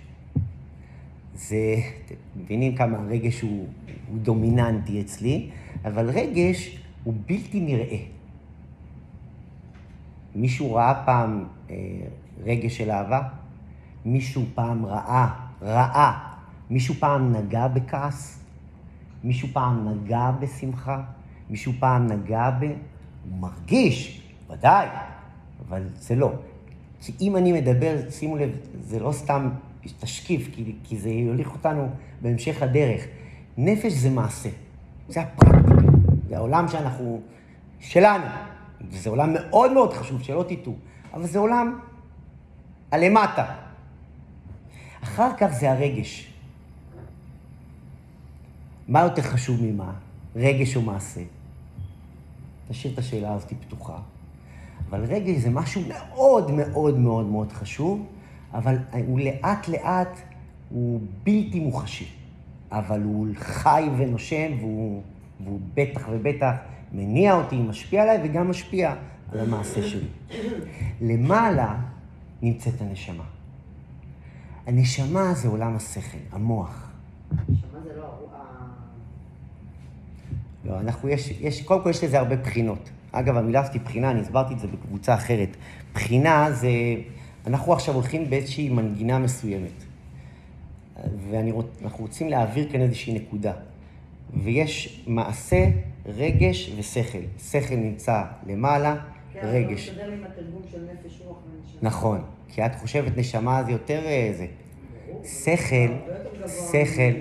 [1.35, 1.75] זה,
[2.05, 3.67] אתם מבינים כמה הרגש הוא,
[4.09, 5.49] הוא דומיננטי אצלי,
[5.85, 7.97] אבל רגש הוא בלתי נראה.
[10.35, 11.75] מישהו ראה פעם אה,
[12.43, 13.21] רגש של אהבה?
[14.05, 15.27] מישהו פעם ראה,
[15.61, 16.35] ראה,
[16.69, 18.39] מישהו פעם נגע בכעס?
[19.23, 21.01] מישהו פעם נגע בשמחה?
[21.49, 22.63] מישהו פעם נגע ב...
[22.63, 24.87] הוא מרגיש, ודאי,
[25.67, 26.31] אבל זה לא.
[27.01, 28.49] כי אם אני מדבר, שימו לב,
[28.81, 29.49] זה לא סתם
[29.99, 31.89] תשקיף, כי, כי זה יוליך אותנו
[32.21, 33.01] בהמשך הדרך.
[33.57, 34.49] נפש זה מעשה,
[35.09, 35.72] זה הפרקטיקה,
[36.33, 37.21] זה העולם שאנחנו,
[37.79, 38.25] שלנו.
[38.89, 40.75] וזה עולם מאוד מאוד חשוב, שלא תטעו,
[41.13, 41.79] אבל זה עולם
[42.91, 43.45] הלמטה.
[45.03, 46.33] אחר כך זה הרגש.
[48.87, 49.93] מה יותר חשוב ממה?
[50.35, 51.21] רגש או מעשה?
[52.69, 53.97] תשאיר את השאלה הזאת פתוחה.
[54.89, 58.05] אבל רגש זה משהו מאוד מאוד מאוד מאוד חשוב,
[58.53, 58.77] אבל
[59.07, 60.19] הוא לאט לאט,
[60.69, 62.09] הוא בלתי מוחשי.
[62.71, 65.01] אבל הוא חי ונושם, והוא,
[65.43, 66.55] והוא בטח ובטח
[66.91, 68.95] מניע אותי, משפיע עליי וגם משפיע
[69.31, 70.07] על המעשה שלי.
[71.01, 71.75] למעלה
[72.41, 73.23] נמצאת הנשמה.
[74.67, 76.91] הנשמה זה עולם השכל, המוח.
[77.31, 78.23] הנשמה זה לא...
[80.65, 82.89] לא, אנחנו, יש, יש, קודם כל יש לזה הרבה בחינות.
[83.11, 85.49] אגב, המילה הזאת בחינה, אני הסברתי את זה בקבוצה אחרת.
[85.93, 86.69] בחינה זה,
[87.47, 89.83] אנחנו עכשיו הולכים באיזושהי מנגינה מסוימת.
[91.29, 93.53] ואנחנו רוצים להעביר כאן איזושהי נקודה.
[94.43, 95.65] ויש מעשה,
[96.05, 97.17] רגש ושכל.
[97.49, 98.95] שכל נמצא למעלה,
[99.35, 99.85] רגש.
[99.85, 101.79] זה מסתדר עם התרגום של נפש רוח ונשמה.
[101.81, 104.45] נכון, כי את חושבת נשמה זה יותר אה, זה.
[105.07, 105.23] ברור.
[105.25, 105.93] שכל,
[106.71, 107.13] שכל.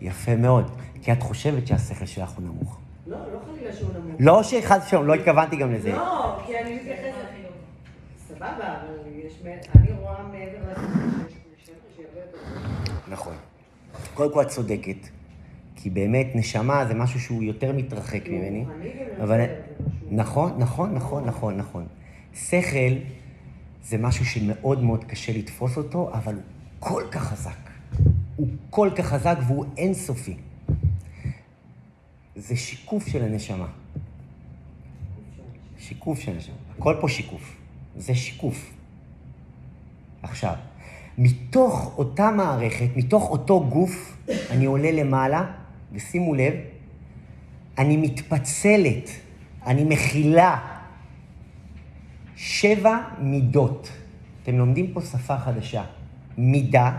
[0.00, 0.70] יפה מאוד.
[1.02, 2.78] כי את חושבת שהשכל שלך הוא נמוך.
[3.06, 4.16] לא, לא חלילה שהוא נמוך.
[4.20, 5.92] לא שחס ושלום, לא התכוונתי גם לזה.
[5.92, 7.14] לא, כי אני מתייחסת...
[8.28, 8.94] סבבה, אבל
[9.26, 9.32] יש...
[9.74, 10.82] אני רואה מעבר לשכל
[11.28, 12.38] שיש נשמה שהיא הרבה יותר...
[13.08, 13.34] נכון.
[14.14, 14.96] קודם כל את צודקת,
[15.84, 18.64] כי באמת נשמה זה משהו שהוא יותר מתרחק ממני.
[19.22, 19.44] אבל...
[20.10, 21.86] נכון, נכון, נכון, נכון, נכון.
[22.34, 22.94] שכל
[23.84, 26.42] זה משהו שמאוד מאוד קשה לתפוס אותו, אבל הוא
[26.78, 27.70] כל כך חזק.
[28.36, 30.36] הוא כל כך חזק והוא אינסופי.
[32.36, 33.68] זה שיקוף של הנשמה.
[35.78, 36.54] שיקוף של הנשמה.
[36.78, 37.56] הכל פה שיקוף.
[37.96, 38.70] זה שיקוף.
[40.22, 40.54] עכשיו,
[41.18, 44.16] מתוך אותה מערכת, מתוך אותו גוף,
[44.50, 45.63] אני עולה למעלה,
[45.94, 46.54] ושימו לב,
[47.78, 49.10] אני מתפצלת,
[49.66, 50.58] אני מכילה
[52.36, 53.92] שבע מידות.
[54.42, 55.84] אתם לומדים פה שפה חדשה.
[56.38, 56.98] מידה,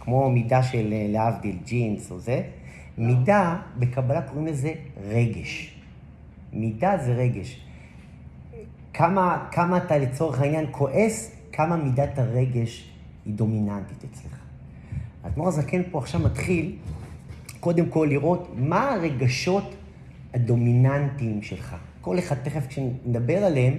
[0.00, 2.42] כמו מידה של אה, להבדיל ג'ינס או זה,
[2.98, 4.72] מידה, בקבלה קוראים לזה
[5.08, 5.74] רגש.
[6.52, 7.60] מידה זה רגש.
[8.94, 12.90] כמה, כמה אתה לצורך העניין כועס, כמה מידת הרגש
[13.24, 14.38] היא דומיננטית אצלך.
[15.24, 16.76] האדמו"ר הזקן פה עכשיו מתחיל
[17.66, 19.74] קודם כל לראות מה הרגשות
[20.34, 21.76] הדומיננטיים שלך.
[22.00, 23.74] כל אחד, תכף כשנדבר עליהם,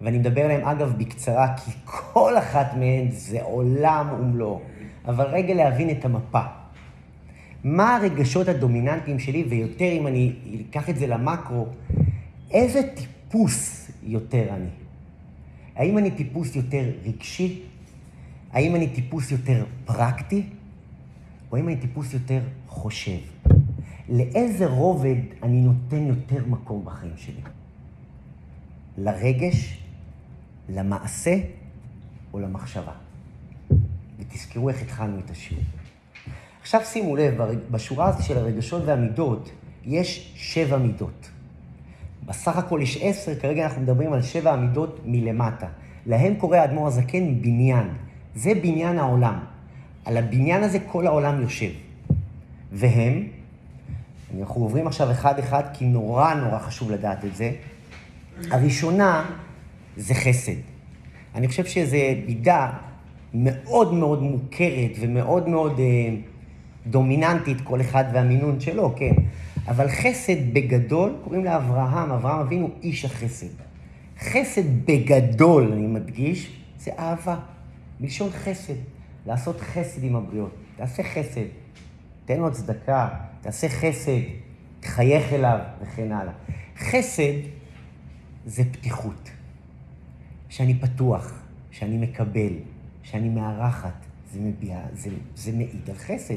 [0.00, 4.60] ואני מדבר עליהם אגב בקצרה, כי כל אחת מהן זה עולם ומלואו.
[5.04, 6.40] אבל רגע להבין את המפה.
[7.64, 10.32] מה הרגשות הדומיננטיים שלי, ויותר אם אני
[10.70, 11.66] אקח את זה למקרו,
[12.50, 14.70] איזה טיפוס יותר אני?
[15.76, 17.62] האם אני טיפוס יותר רגשי?
[18.52, 20.42] האם אני טיפוס יותר פרקטי?
[21.52, 23.18] או האם אני טיפוס יותר חושב?
[24.08, 27.40] לאיזה רובד אני נותן יותר מקום בחיים שלי?
[28.98, 29.82] לרגש,
[30.68, 31.34] למעשה
[32.32, 32.92] או למחשבה?
[34.18, 35.64] ותזכרו איך התחלנו את השיעור.
[36.60, 37.34] עכשיו שימו לב,
[37.70, 39.50] בשורה הזאת של הרגשות והמידות,
[39.84, 41.30] יש שבע מידות.
[42.26, 45.66] בסך הכל יש עשר, כרגע אנחנו מדברים על שבע המידות מלמטה.
[46.06, 47.88] להם קורא האדמו"ר הזקן בניין.
[48.34, 49.51] זה בניין העולם.
[50.04, 51.70] על הבניין הזה כל העולם יושב.
[52.72, 53.26] והם,
[54.40, 57.52] אנחנו עוברים עכשיו אחד-אחד, כי נורא נורא חשוב לדעת את זה.
[58.50, 59.30] הראשונה
[59.96, 60.52] זה חסד.
[61.34, 61.96] אני חושב שזו
[62.26, 62.72] מידה
[63.34, 66.14] מאוד מאוד מוכרת ומאוד מאוד אה,
[66.86, 69.14] דומיננטית, כל אחד והמינון שלו, כן.
[69.68, 73.46] אבל חסד בגדול, קוראים לאברהם, אברהם אבינו איש החסד.
[74.20, 77.36] חסד בגדול, אני מדגיש, זה אהבה.
[78.00, 78.74] מלשון חסד.
[79.26, 80.54] לעשות חסד עם הבריות.
[80.76, 81.46] תעשה חסד,
[82.24, 83.08] תן לו צדקה,
[83.40, 84.20] תעשה חסד,
[84.80, 86.32] תחייך אליו וכן הלאה.
[86.76, 87.32] חסד
[88.46, 89.30] זה פתיחות.
[90.52, 92.52] שאני פתוח, שאני מקבל,
[93.02, 96.34] שאני מארחת, זה, מביע, זה, זה מעיד על חסד,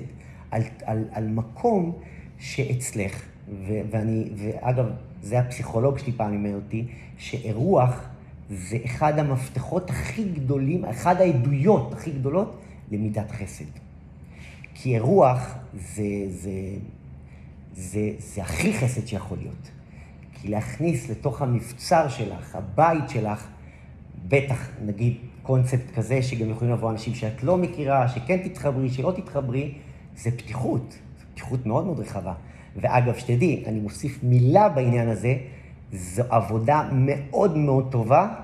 [0.52, 1.98] על, על, על מקום
[2.40, 3.26] שאצלך,
[3.68, 4.86] ו, ואני, ואגב,
[5.22, 6.86] זה הפסיכולוג שלי פעם לימד אותי,
[7.18, 8.10] שאירוח
[8.50, 12.62] זה אחד המפתחות הכי גדולים, אחד העדויות הכי גדולות
[12.92, 13.66] למידת חסד.
[14.74, 16.52] כי אירוח זה, זה,
[17.74, 19.72] זה, זה הכי חסד שיכול להיות.
[20.34, 23.48] כי להכניס לתוך המבצר שלך, הבית שלך,
[24.28, 29.74] בטח, נגיד, קונספט כזה, שגם יכולים לבוא אנשים שאת לא מכירה, שכן תתחברי, שלא תתחברי,
[30.16, 30.98] זה פתיחות.
[31.20, 32.34] זו פתיחות מאוד מאוד רחבה.
[32.76, 35.38] ואגב, שתדעי, אני מוסיף מילה בעניין הזה,
[35.94, 38.36] זו עבודה מאוד מאוד טובה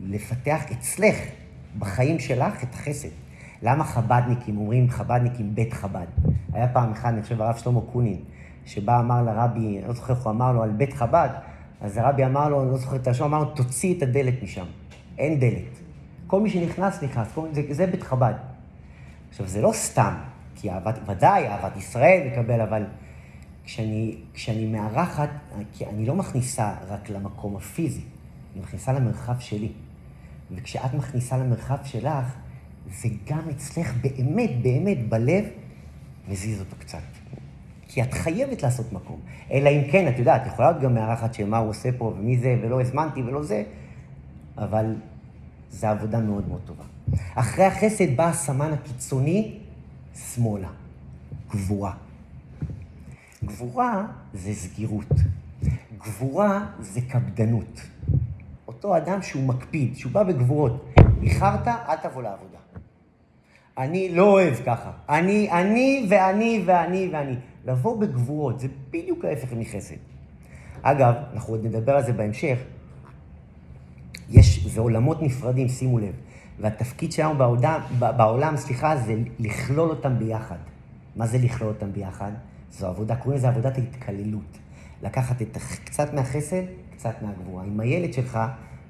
[0.00, 1.16] לפתח אצלך,
[1.78, 3.08] בחיים שלך, את החסד.
[3.62, 6.06] למה חבדניקים, אומרים חבדניקים בית חב"ד?
[6.52, 8.18] היה פעם אחד, אני חושב, הרב שלמה קונין,
[8.66, 11.28] שבא אמר לרבי, אני לא זוכר איך הוא אמר לו, על בית חב"ד,
[11.80, 14.64] אז הרבי אמר לו, אני לא זוכר את השם, אמר לו, תוציא את הדלת משם.
[15.18, 15.78] אין דלת.
[16.26, 17.28] כל מי שנכנס, נכנס.
[17.34, 18.34] כל, זה, זה בית חב"ד.
[19.28, 20.14] עכשיו, זה לא סתם,
[20.54, 22.84] כי אהבת, ודאי, אהבת ישראל מקבל, אבל
[23.64, 25.28] כשאני, כשאני מארחת,
[25.72, 28.04] כי אני לא מכניסה רק למקום הפיזי,
[28.54, 29.72] אני מכניסה למרחב שלי.
[30.54, 32.36] וכשאת מכניסה למרחב שלך,
[32.90, 35.44] זה גם אצלך באמת, באמת, בלב,
[36.28, 36.98] מזיז אותו קצת.
[37.88, 39.20] כי את חייבת לעשות מקום.
[39.50, 42.38] אלא אם כן, את יודעת, יכולה להיות גם מארחת של מה הוא עושה פה, ומי
[42.38, 43.62] זה, ולא הזמנתי, ולא זה,
[44.58, 44.94] אבל
[45.70, 46.84] זו עבודה מאוד מאוד טובה.
[47.34, 49.58] אחרי החסד בא הסמן הקיצוני,
[50.14, 50.68] שמאלה.
[51.50, 51.92] גבורה.
[53.44, 55.12] גבורה זה סגירות.
[55.98, 57.80] גבורה זה קפדנות.
[58.68, 60.94] אותו אדם שהוא מקפיד, שהוא בא בגבורות.
[61.22, 62.58] איחרת, אל תבוא לעבודה.
[63.78, 64.90] אני לא אוהב ככה.
[65.08, 67.36] אני, אני ואני ואני ואני.
[67.64, 69.96] לבוא בגבורות, זה בדיוק ההפך מחסד.
[70.82, 72.58] אגב, אנחנו עוד נדבר על זה בהמשך,
[74.30, 76.14] יש, זה עולמות נפרדים, שימו לב.
[76.60, 80.56] והתפקיד שלנו בעולם, בעולם, סליחה, זה לכלול אותם ביחד.
[81.16, 82.32] מה זה לכלול אותם ביחד?
[82.70, 84.58] זו עבודה, קוראים לזה עבודת ההתקללות.
[85.02, 86.62] לקחת את קצת מהחסד,
[86.92, 87.64] קצת מהגבורה.
[87.64, 88.38] עם הילד שלך,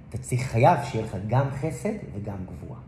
[0.09, 2.79] אתה צריך, חייב שיהיה לך גם חסד וגם גבורה.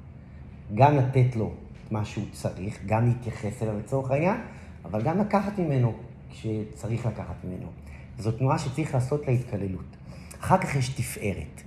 [0.75, 1.53] גם לתת לו
[1.91, 4.37] מה שהוא צריך, גם להתייחס אליו לצורך העניין,
[4.85, 5.93] אבל גם לקחת ממנו
[6.31, 7.67] כשצריך לקחת ממנו.
[8.19, 9.97] זו תנועה שצריך לעשות לה התקללות.
[10.41, 11.63] אחר כך יש תפארת.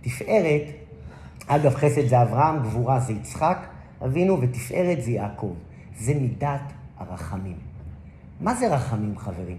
[0.00, 0.62] תפארת,
[1.46, 3.58] אגב, חסד זה אברהם, גבורה זה יצחק,
[4.04, 5.54] אבינו, ותפארת זה יעקב.
[5.98, 7.56] זה מידת הרחמים.
[8.40, 9.58] מה זה רחמים, חברים?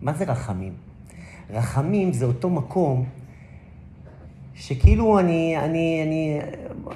[0.00, 0.72] מה זה רחמים?
[1.50, 3.04] רחמים זה אותו מקום
[4.60, 6.40] שכאילו אני, אני, אני,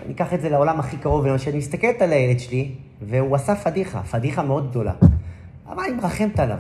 [0.05, 2.71] אני אקח את זה לעולם הכי קרוב, כשאני מסתכלת על הילד שלי,
[3.03, 4.93] והוא עשה פדיחה, פדיחה מאוד גדולה.
[5.67, 6.59] אבל אני מרחמת עליו.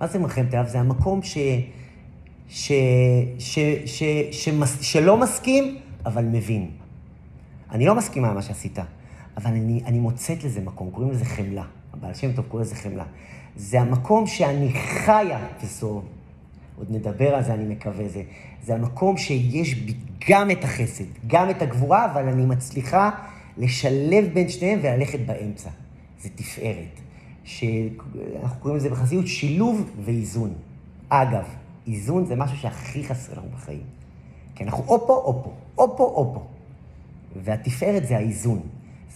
[0.00, 0.68] מה זה מרחמת עליו?
[0.68, 1.38] זה המקום ש...
[2.48, 2.72] ש...
[3.38, 3.58] ש...
[3.58, 3.58] ש...
[3.86, 4.02] ש...
[4.30, 4.48] ש...
[4.80, 6.70] שלא מסכים, אבל מבין.
[7.70, 8.78] אני לא מסכימה עם מה שעשית,
[9.36, 11.64] אבל אני, אני מוצאת לזה מקום, קוראים לזה חמלה.
[11.94, 13.04] הבעל שם טוב קורא לזה חמלה.
[13.56, 16.02] זה המקום שאני חיה, וזו,
[16.78, 18.22] עוד נדבר על זה, אני מקווה, זה,
[18.64, 19.94] זה המקום שיש בי
[20.28, 23.10] גם את החסד, גם את הגבורה, אבל אני מצליחה
[23.58, 25.70] לשלב בין שניהם וללכת באמצע.
[26.20, 27.00] זה תפארת.
[27.44, 30.54] שאנחנו קוראים לזה בחסידות שילוב ואיזון.
[31.08, 31.44] אגב,
[31.86, 33.82] איזון זה משהו שהכי חסר לנו בחיים.
[34.54, 36.46] כי אנחנו או פה או פה, או פה או פה.
[37.42, 38.60] והתפארת זה האיזון.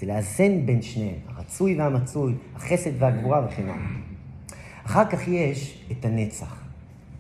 [0.01, 3.77] זה לאזן בין שניהם, הרצוי והמצוי, החסד והגבורה וכן הלאה.
[4.87, 6.60] אחר כך יש את הנצח.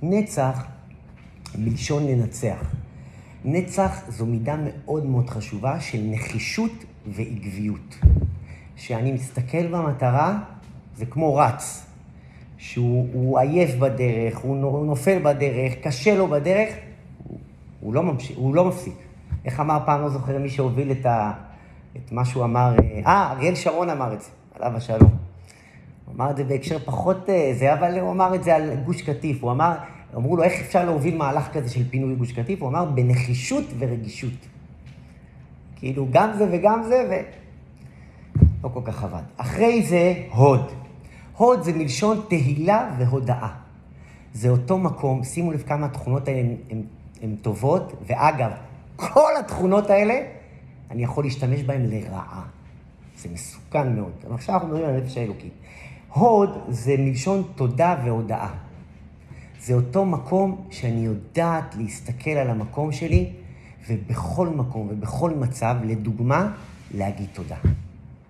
[0.02, 0.66] נצח,
[1.58, 2.74] מלשון לנצח.
[3.44, 6.72] נצח זו מידה מאוד מאוד חשובה של נחישות
[7.06, 7.98] ועקביות.
[8.76, 10.38] שאני מסתכל במטרה,
[10.96, 11.86] זה כמו רץ.
[12.58, 16.74] שהוא עייף בדרך, הוא נופל בדרך, קשה לו בדרך,
[17.80, 18.94] הוא, לא, ממשיך, הוא לא מפסיק.
[19.44, 21.32] איך אמר פעם, לא זוכר מי שהוביל את, ה,
[21.96, 22.74] את מה שהוא אמר,
[23.06, 25.29] אה, אריאל שרון אמר את זה, עליו השלום.
[26.20, 29.42] אמר את זה בהקשר פחות אה, זה, אבל הוא אמר את זה על גוש קטיף.
[29.42, 29.74] הוא אמר,
[30.16, 32.62] אמרו לו, איך אפשר להוביל מהלך כזה של פינוי גוש קטיף?
[32.62, 34.32] הוא אמר, בנחישות ורגישות.
[35.76, 37.24] כאילו, גם זה וגם זה,
[38.62, 39.22] ולא כל כך עבד.
[39.36, 40.70] אחרי זה, הוד.
[41.36, 43.48] הוד זה מלשון תהילה והודאה.
[44.34, 46.42] זה אותו מקום, שימו לב כמה התכונות האלה
[47.22, 48.50] הן טובות, ואגב,
[48.96, 50.14] כל התכונות האלה,
[50.90, 52.42] אני יכול להשתמש בהן לרעה.
[53.18, 54.12] זה מסוכן מאוד.
[54.26, 55.52] אבל עכשיו אנחנו מדברים על הנפש האלוקית.
[56.12, 58.50] הוד זה מלשון תודה והודאה.
[59.60, 63.32] זה אותו מקום שאני יודעת להסתכל על המקום שלי,
[63.88, 66.52] ובכל מקום ובכל מצב, לדוגמה,
[66.94, 67.56] להגיד תודה.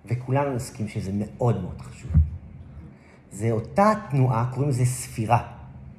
[0.05, 2.11] וכולנו נסכים שזה מאוד מאוד חשוב.
[3.31, 5.47] זה אותה תנועה, קוראים לזה ספירה.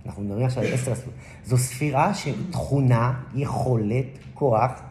[0.07, 1.14] אנחנו מדברים עכשיו על עשר ספירות.
[1.45, 4.83] זו ספירה של תכונה, יכולת, כוח,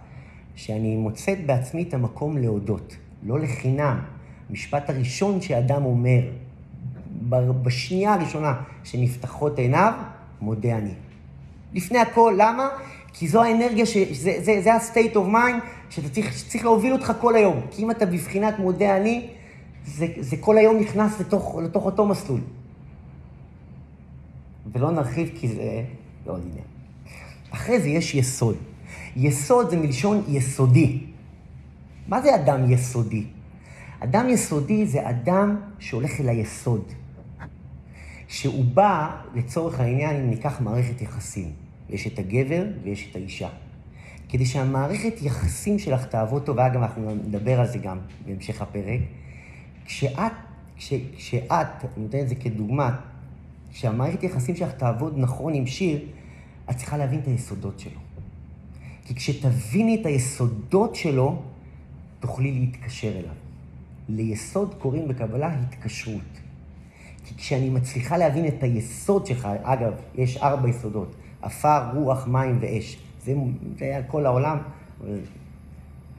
[0.55, 2.95] שאני מוצאת בעצמי את המקום להודות.
[3.23, 3.99] לא לחינם.
[4.49, 6.21] המשפט הראשון שאדם אומר,
[7.39, 8.53] בשנייה הראשונה
[8.83, 9.93] שנפתחות עיניו,
[10.41, 10.93] מודה אני.
[11.73, 12.69] לפני הכל, למה?
[13.13, 13.97] כי זו האנרגיה, ש...
[13.97, 17.61] זה, זה, זה ה-state of mind שאתה צריך, שצריך להוביל אותך כל היום.
[17.71, 19.29] כי אם אתה בבחינת מודה אני,
[19.85, 22.41] זה, זה כל היום נכנס לתוך, לתוך אותו מסלול.
[24.71, 25.83] ולא נרחיב כי זה
[26.25, 26.65] לא עניין.
[27.51, 28.55] אחרי זה יש יסוד.
[29.15, 30.99] יסוד זה מלשון יסודי.
[32.07, 33.23] מה זה אדם יסודי?
[33.99, 36.83] אדם יסודי זה אדם שהולך אל היסוד.
[38.31, 41.51] שהוא בא, לצורך העניין, אם ניקח מערכת יחסים,
[41.89, 43.49] יש את הגבר ויש את האישה.
[44.29, 48.99] כדי שהמערכת יחסים שלך תעבוד טוב, ואגב, אנחנו נדבר על זה גם בהמשך הפרק,
[49.85, 50.31] כשאת,
[50.77, 52.99] כש, כשאת, אני נותן את זה כדוגמה,
[53.71, 56.05] כשהמערכת יחסים שלך תעבוד נכון עם שיר,
[56.69, 57.99] את צריכה להבין את היסודות שלו.
[59.05, 61.41] כי כשתביני את היסודות שלו,
[62.19, 63.35] תוכלי להתקשר אליו.
[64.09, 66.40] ליסוד קוראים בקבלה התקשרות.
[67.25, 72.97] כי כשאני מצליחה להבין את היסוד שלך, אגב, יש ארבע יסודות, עפר, רוח, מים ואש.
[73.25, 73.33] זה,
[73.77, 74.57] זה היה כל העולם,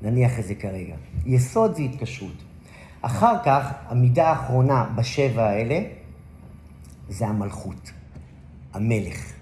[0.03, 0.95] נניח את זה כרגע.
[1.27, 2.43] יסוד זה התקשרות.
[3.03, 5.81] אחר כך, המידה האחרונה בשבע האלה,
[7.09, 7.93] זה המלכות,
[8.73, 9.33] המלך.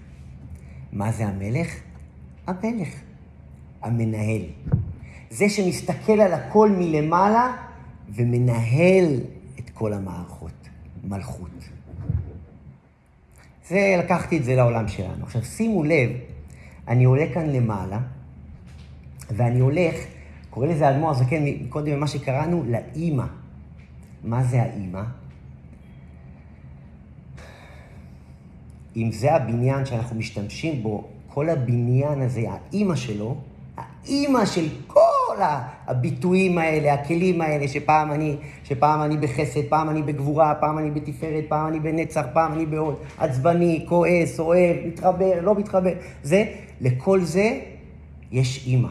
[0.93, 1.67] מה זה המלך?
[2.47, 2.89] המלך,
[3.81, 4.41] המנהל.
[5.29, 7.57] זה שמסתכל על הכל מלמעלה
[8.09, 9.19] ומנהל
[9.59, 10.60] את כל המערכות.
[11.03, 11.49] מלכות.
[13.67, 15.23] זה, לקחתי את זה לעולם שלנו.
[15.23, 16.09] עכשיו, שימו לב,
[16.87, 17.99] אני עולה כאן למעלה,
[19.29, 19.95] ואני הולך,
[20.49, 23.25] קורא לזה האדמו"ר הזקן קודם ממה שקראנו, לאימא.
[24.23, 25.01] מה זה האימא?
[28.95, 33.37] אם זה הבניין שאנחנו משתמשים בו, כל הבניין הזה, האימא שלו,
[33.77, 35.10] האימא של כל
[35.87, 41.43] הביטויים האלה, הכלים האלה, שפעם אני, שפעם אני בחסד, פעם אני בגבורה, פעם אני בתפארת,
[41.47, 46.45] פעם אני בנצח, פעם אני בעוד, עצבני, כועס, אוהב, מתחבר, לא מתחבר, זה,
[46.81, 47.59] לכל זה
[48.31, 48.89] יש אימא.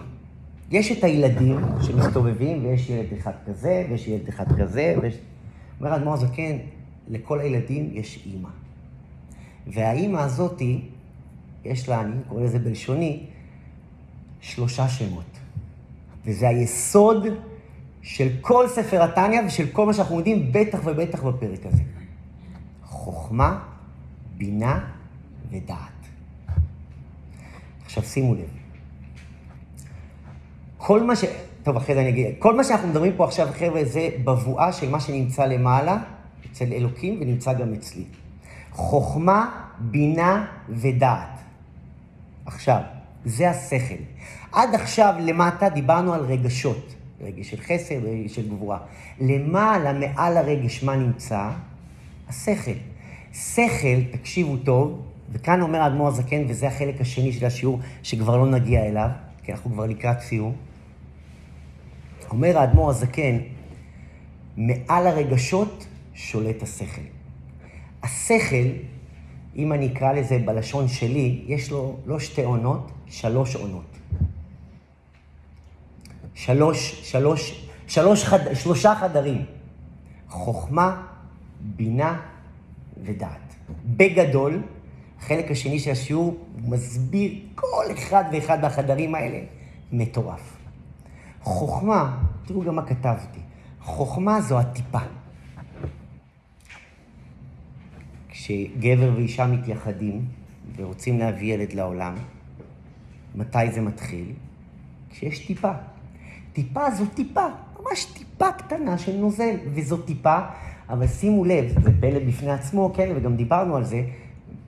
[0.71, 5.19] יש את הילדים שמסתובבים, ויש ילד אחד כזה, ויש ילד אחד כזה, ויש...
[5.81, 6.57] אומר האדמו"ר הזקן,
[7.09, 8.49] לכל הילדים יש אימא.
[9.67, 10.81] והאימא הזאתי,
[11.65, 13.27] יש לה, אני קורא לזה בלשוני,
[14.41, 15.30] שלושה שמות.
[16.25, 17.27] וזה היסוד
[18.03, 21.83] של כל ספר התניא ושל כל מה שאנחנו יודעים, בטח ובטח בפרק הזה.
[22.85, 23.59] חוכמה,
[24.37, 24.81] בינה
[25.51, 25.79] ודעת.
[27.85, 28.49] עכשיו שימו לב.
[30.77, 31.25] כל מה ש...
[31.63, 32.27] טוב, אחרי זה אני אגיד.
[32.39, 35.99] כל מה שאנחנו מדברים פה עכשיו, חבר'ה, זה בבואה של מה שנמצא למעלה,
[36.53, 38.05] אצל אלוקים, ונמצא גם אצלי.
[38.73, 41.39] חוכמה, בינה ודעת.
[42.47, 42.81] עכשיו,
[43.25, 44.03] זה השכל.
[44.53, 46.95] עד עכשיו למטה דיברנו על רגשות.
[47.21, 48.79] רגש של חסד, רגש של גבורה.
[49.21, 51.51] למעלה, מעל הרגש, מה נמצא?
[52.29, 52.71] השכל.
[53.35, 58.87] שכל, תקשיבו טוב, וכאן אומר האדמו"ר הזקן, וזה החלק השני של השיעור, שכבר לא נגיע
[58.87, 59.09] אליו,
[59.43, 60.53] כי אנחנו כבר לקראת סיום.
[62.31, 63.39] אומר האדמו"ר הזקן,
[64.57, 67.03] מעל הרגשות שולט השכל.
[68.03, 68.67] השכל,
[69.57, 73.90] אם אני אקרא לזה בלשון שלי, יש לו לא שתי עונות, שלוש עונות.
[76.41, 79.45] שלוש, שלוש, שלוש חד, שלושה חדרים.
[80.29, 81.03] חוכמה,
[81.61, 82.21] בינה
[83.05, 83.55] ודעת.
[83.87, 84.63] בגדול,
[85.19, 89.41] החלק השני של השיעור מסביר כל אחד ואחד מהחדרים האלה,
[89.93, 90.57] מטורף.
[91.43, 93.41] חוכמה, תראו גם מה כתבתי,
[93.81, 94.99] חוכמה זו הטיפה.
[98.29, 100.25] כשגבר ואישה מתייחדים
[100.77, 102.15] ורוצים להביא ילד לעולם,
[103.35, 104.33] מתי זה מתחיל?
[105.11, 105.73] כשיש טיפה.
[106.53, 107.47] טיפה זו טיפה,
[107.81, 110.39] ממש טיפה קטנה של נוזל, וזו טיפה,
[110.89, 114.03] אבל שימו לב, זה פלא בפני עצמו, כן, וגם דיברנו על זה,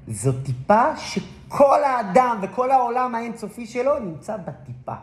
[0.09, 4.95] זו טיפה שכל האדם וכל העולם האינסופי שלו נמצא בטיפה.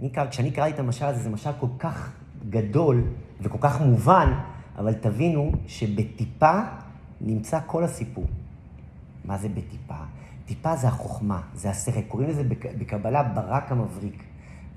[0.00, 2.12] אני, כשאני קראתי את המשל הזה, זה משל כל כך
[2.50, 3.04] גדול
[3.40, 4.32] וכל כך מובן,
[4.78, 6.60] אבל תבינו שבטיפה
[7.20, 8.24] נמצא כל הסיפור.
[9.24, 9.94] מה זה בטיפה?
[10.46, 12.02] טיפה זה החוכמה, זה השכל.
[12.02, 12.42] קוראים לזה
[12.78, 14.24] בקבלה ברק המבריק.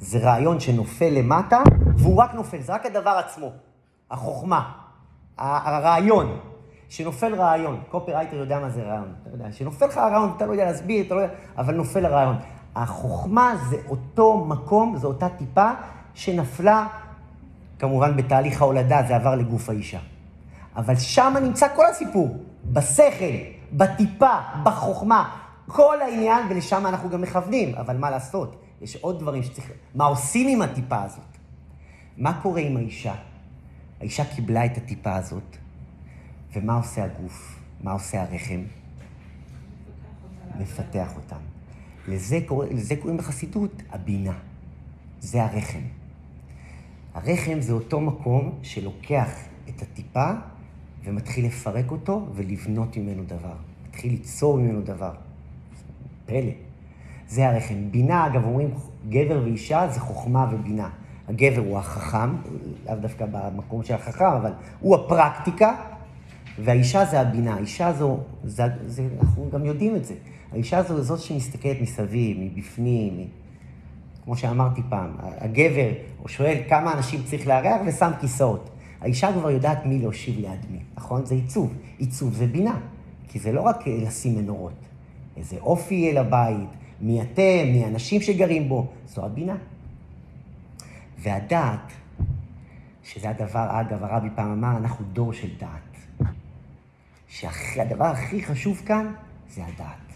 [0.03, 1.63] זה רעיון שנופל למטה,
[1.97, 3.51] והוא רק נופל, זה רק הדבר עצמו.
[4.11, 4.71] החוכמה,
[5.37, 6.39] הרעיון.
[6.89, 10.65] שנופל רעיון, קופרייטר יודע מה זה רעיון, אתה יודע, שנופל לך הרעיון, אתה לא יודע
[10.65, 12.35] להסביר, אתה לא יודע, אבל נופל הרעיון.
[12.75, 15.71] החוכמה זה אותו מקום, זו אותה טיפה
[16.13, 16.87] שנפלה,
[17.79, 19.99] כמובן בתהליך ההולדה, זה עבר לגוף האישה.
[20.75, 23.35] אבל שם נמצא כל הסיפור, בשכל,
[23.71, 25.29] בטיפה, בחוכמה,
[25.67, 28.55] כל העניין, ולשם אנחנו גם מכוונים, אבל מה לעשות?
[28.81, 29.71] יש עוד דברים שצריך...
[29.95, 31.37] מה עושים עם הטיפה הזאת?
[32.17, 33.15] מה קורה עם האישה?
[33.99, 35.57] האישה קיבלה את הטיפה הזאת,
[36.53, 37.59] ומה עושה הגוף?
[37.83, 38.61] מה עושה הרחם?
[40.59, 41.37] מפתח אותם.
[42.07, 44.33] לזה, קורא, לזה קוראים בחסידות הבינה.
[45.19, 45.79] זה הרחם.
[47.13, 49.29] הרחם זה אותו מקום שלוקח
[49.69, 50.31] את הטיפה
[51.03, 53.55] ומתחיל לפרק אותו ולבנות ממנו דבר.
[53.87, 55.13] מתחיל ליצור ממנו דבר.
[56.25, 56.51] פלא.
[57.33, 57.91] זה הרחם.
[57.91, 58.69] בינה, אגב, אומרים
[59.09, 60.89] גבר ואישה זה חוכמה ובינה.
[61.27, 62.35] הגבר הוא החכם,
[62.85, 65.75] לאו דווקא במקום של החכם, אבל הוא הפרקטיקה,
[66.63, 67.53] והאישה זה הבינה.
[67.53, 70.13] האישה זו, זה, זה, אנחנו גם יודעים את זה.
[70.51, 73.27] האישה זו זאת שמסתכלת מסביב, מבפנים.
[74.23, 78.69] כמו שאמרתי פעם, הגבר, הוא שואל כמה אנשים צריך לארח ושם כיסאות.
[79.01, 81.25] האישה כבר יודעת מי להושיב ליד מי, נכון?
[81.25, 81.73] זה עיצוב.
[81.97, 82.77] עיצוב זה בינה,
[83.27, 84.73] כי זה לא רק לשים מנורות.
[85.37, 86.69] איזה אופי אל הבית,
[87.03, 89.55] מי אתם, מי האנשים שגרים בו, זו הבינה.
[91.17, 91.93] והדעת,
[93.03, 96.29] שזה הדבר, אגב, הרבי פעם אמר, אנחנו דור של דעת.
[97.27, 99.13] שהדבר הכי חשוב כאן
[99.49, 100.13] זה הדעת.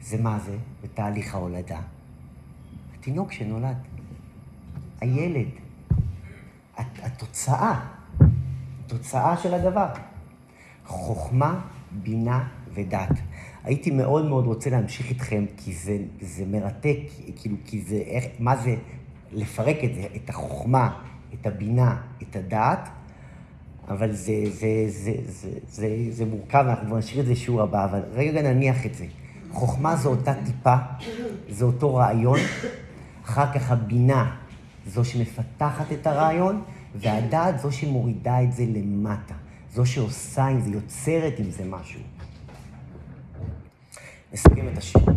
[0.00, 0.56] זה מה זה?
[0.82, 1.80] בתהליך ההולדה.
[2.94, 3.76] התינוק שנולד,
[5.00, 5.48] הילד,
[6.76, 7.80] התוצאה,
[8.84, 9.88] התוצאה של הדבר.
[10.86, 11.60] חוכמה,
[11.92, 13.18] בינה ודעת.
[13.64, 16.98] הייתי מאוד מאוד רוצה להמשיך איתכם, כי זה, זה מרתק,
[17.36, 18.74] כאילו, כי זה, איך, מה זה
[19.32, 21.00] לפרק את זה, את החוכמה,
[21.34, 22.88] את הבינה, את הדעת,
[23.88, 27.84] אבל זה, זה, זה, זה, זה, זה מורכב, אנחנו כבר נשאיר את זה לשיעור הבא,
[27.84, 29.06] אבל רגע נניח את זה.
[29.52, 30.76] חוכמה זו אותה טיפה,
[31.48, 32.38] זה אותו רעיון,
[33.24, 34.36] אחר כך הבינה
[34.86, 36.62] זו שמפתחת את הרעיון,
[36.94, 39.34] והדעת זו שמורידה את זה למטה,
[39.74, 42.00] זו שעושה עם זה, יוצרת עם זה משהו.
[44.32, 45.08] נסכם את השיעור.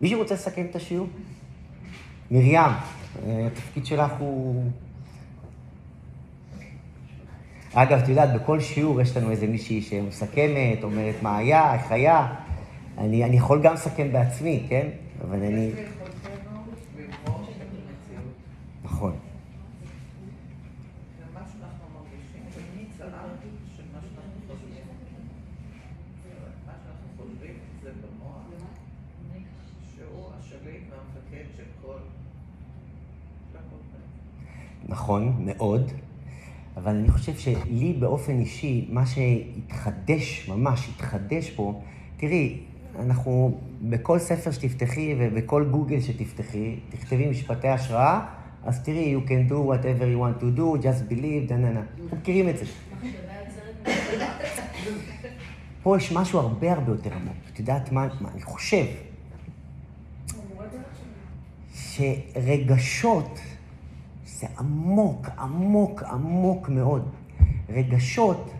[0.00, 1.06] מישהו רוצה לסכם את השיעור?
[2.30, 2.70] מרים,
[3.26, 4.64] התפקיד שלך הוא...
[7.74, 12.34] אגב, את יודעת, בכל שיעור יש לנו איזה מישהי שמסכמת, אומרת מה היה, איך היה.
[12.98, 14.88] אני, אני יכול גם לסכם בעצמי, כן?
[15.24, 15.70] אבל אני...
[18.84, 19.16] נכון.
[30.94, 31.98] המפקד של כל...
[34.94, 35.92] נכון, מאוד,
[36.76, 41.80] אבל אני חושב שלי באופן אישי, מה שהתחדש, ממש התחדש פה,
[42.16, 42.58] תראי,
[42.98, 48.26] אנחנו, בכל ספר שתפתחי ובכל גוגל שתפתחי, תכתבי משפטי השראה,
[48.64, 51.80] אז תראי, you can do whatever you want to do, just believe, נה נה נה.
[52.02, 52.64] אנחנו מכירים את זה.
[55.82, 57.36] פה יש משהו הרבה הרבה יותר עמוק.
[57.52, 58.84] את יודעת מה, מה אני חושב?
[61.74, 63.40] שרגשות
[64.44, 67.08] זה עמוק, עמוק, עמוק מאוד.
[67.68, 68.50] רגשות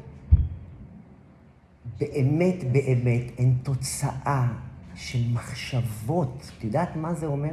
[2.00, 4.46] באמת באמת הן תוצאה
[4.94, 6.50] של מחשבות.
[6.58, 7.50] את יודעת מה זה אומר?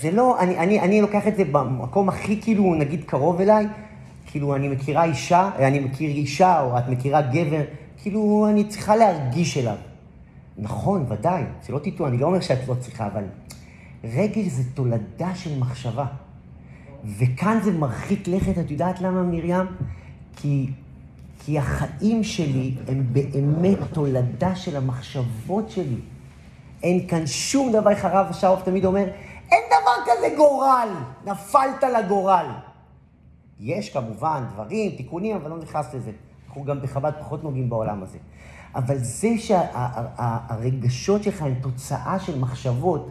[0.00, 3.66] זה לא, אני, אני, אני לוקח את זה במקום הכי כאילו, נגיד, קרוב אליי,
[4.26, 7.62] כאילו, אני מכירה אישה, אני מכיר אישה, או את מכירה גבר,
[7.96, 9.76] כאילו, אני צריכה להרגיש אליו.
[10.58, 13.24] נכון, ודאי, שלא תטעו, אני לא אומר שאת לא צריכה, אבל
[14.04, 16.06] רגש זה תולדה של מחשבה.
[17.04, 19.66] וכאן זה מרחיק לכת, את יודעת למה, מרים?
[20.36, 20.70] כי,
[21.38, 26.00] כי החיים שלי הם באמת תולדה של המחשבות שלי.
[26.82, 29.04] אין כאן שום דבר, איך הרב שרוף תמיד אומר,
[29.52, 30.88] אין דבר כזה גורל,
[31.26, 32.46] נפלת לגורל.
[33.60, 36.10] יש כמובן דברים, תיקונים, אבל לא נכנס לזה.
[36.46, 38.18] אנחנו גם בחב"ד פחות נוגעים בעולם הזה.
[38.74, 43.10] אבל זה שהרגשות שלך הם תוצאה של מחשבות.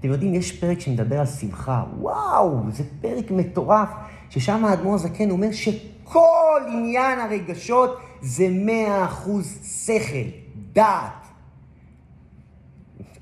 [0.00, 1.84] אתם יודעים, יש פרק שמדבר על שמחה.
[2.00, 3.88] וואו, זה פרק מטורף,
[4.30, 10.28] ששם האדמו"ר הזקן אומר שכל עניין הרגשות זה מאה אחוז שכל,
[10.72, 11.12] דעת.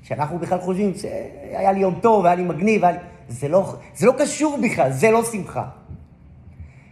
[0.03, 2.99] שאנחנו בכלל חושבים שהיה לי יום טוב, היה לי מגניב, היה לי...
[3.29, 5.65] זה, לא, זה לא קשור בכלל, זה לא שמחה.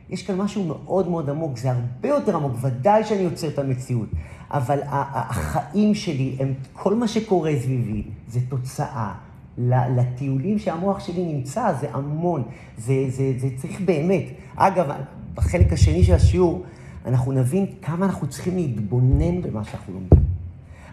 [0.10, 4.10] יש כאן משהו מאוד מאוד עמוק, זה הרבה יותר עמוק, ודאי שאני יוצר את המציאות,
[4.52, 9.14] אבל החיים שלי, הם, כל מה שקורה סביבי, זה תוצאה.
[9.58, 12.44] לטיולים שהמוח שלי נמצא, זה המון,
[12.78, 14.24] זה, זה, זה צריך באמת.
[14.56, 14.86] אגב,
[15.34, 16.64] בחלק השני של השיעור,
[17.06, 20.20] אנחנו נבין כמה אנחנו צריכים להתבונן במה שאנחנו לומדים.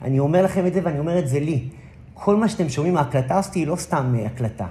[0.03, 1.69] אני אומר לכם את זה ואני אומר את זה לי.
[2.15, 4.67] כל מה שאתם שומעים, ההקלטה הזאת היא לא סתם אה, הקלטה.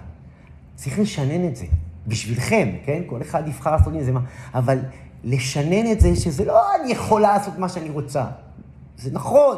[0.75, 1.65] צריך לשנן את זה.
[2.07, 3.01] בשבילכם, כן?
[3.07, 4.19] כל אחד יבחר לעשות עם זה מה...
[4.53, 4.79] אבל
[5.23, 8.25] לשנן את זה, שזה לא אני יכולה לעשות מה שאני רוצה.
[8.97, 9.57] זה נכון,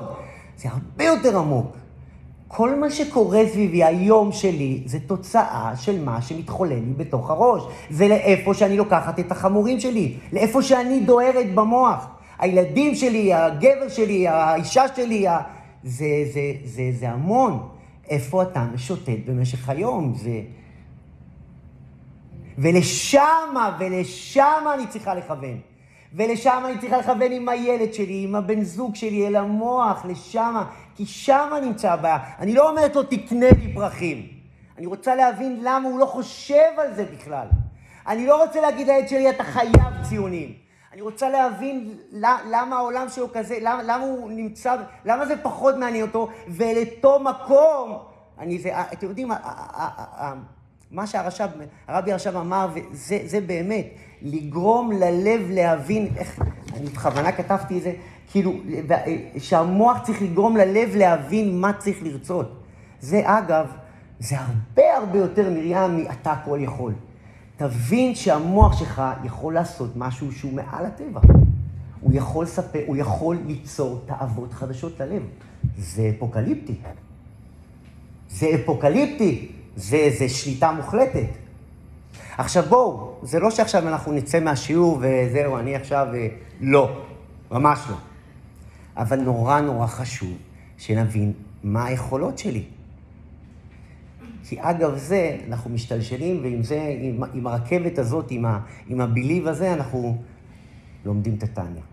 [0.57, 1.75] זה הרבה יותר עמוק.
[2.55, 7.63] כל מה שקורה סביבי היום שלי, זה תוצאה של מה שמתחולל לי בתוך הראש.
[7.89, 12.07] זה לאיפה שאני לוקחת את החמורים שלי, לאיפה שאני דוהרת במוח.
[12.39, 15.39] הילדים שלי, הגבר שלי, האישה שלי, ה...
[15.83, 17.67] זה, זה, זה, זה המון.
[18.09, 20.13] איפה אתה משוטט במשך היום?
[20.15, 20.41] זה...
[22.57, 25.72] ולשמה, ולשמה אני צריכה לכוון.
[26.14, 30.55] ולשם אני צריכה לכוון עם הילד שלי, עם הבן זוג שלי, אל המוח, לשם,
[30.95, 32.18] כי שם נמצא הבעיה.
[32.39, 34.28] אני לא אומרת לו, תקנה לי פרחים.
[34.78, 37.47] אני רוצה להבין למה הוא לא חושב על זה בכלל.
[38.07, 40.53] אני לא רוצה להגיד לילד שלי, אתה חייב ציונים.
[40.93, 41.97] אני רוצה להבין
[42.51, 47.97] למה העולם שלו כזה, למה, למה הוא נמצא, למה זה פחות מעניין אותו, ולאותו מקום,
[48.39, 49.32] אני זה, אתם יודעים,
[50.91, 51.49] מה שהרש"ב,
[51.88, 53.86] הרבי הרש"ב אמר, וזה באמת,
[54.24, 56.39] לגרום ללב להבין, איך,
[56.74, 57.93] אני בכוונה כתבתי את זה,
[58.32, 58.53] כאילו,
[59.38, 62.63] שהמוח צריך לגרום ללב להבין מה צריך לרצות.
[62.99, 63.67] זה אגב,
[64.19, 66.93] זה הרבה הרבה יותר מרים מ"אתה הכל יכול".
[67.57, 71.19] תבין שהמוח שלך יכול לעשות משהו שהוא מעל הטבע.
[72.01, 75.24] הוא יכול לספר, הוא יכול ליצור תאוות חדשות ללב.
[75.78, 76.76] זה אפוקליפטי.
[78.30, 79.51] זה אפוקליפטי.
[79.76, 81.42] זה, זה שליטה מוחלטת.
[82.38, 86.07] עכשיו בואו, זה לא שעכשיו אנחנו נצא מהשיעור וזהו, אני עכשיו...
[86.13, 86.27] אה,
[86.61, 87.03] לא,
[87.51, 87.95] ממש לא.
[88.97, 90.38] אבל נורא נורא חשוב
[90.77, 92.63] שנבין מה היכולות שלי.
[94.47, 99.47] כי אגב זה, אנחנו משתלשלים, ועם זה, עם, עם הרכבת הזאת, עם, ה, עם הביליב
[99.47, 100.17] הזה, אנחנו
[101.05, 101.84] לומדים את הטניה.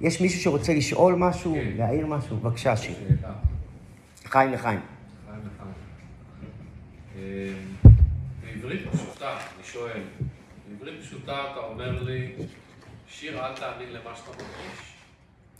[0.00, 1.70] יש מישהו שרוצה לשאול משהו, כן.
[1.76, 2.36] להעיר משהו?
[2.36, 2.94] בבקשה, שיר.
[4.24, 4.80] חיים לחיים.
[7.16, 7.52] אה,
[8.70, 10.02] בעברית פשוטה, אני שואל,
[10.68, 12.32] בעברית פשוטה אתה אומר לי,
[13.08, 14.94] שיר אל תאמין למה שאתה מרגיש?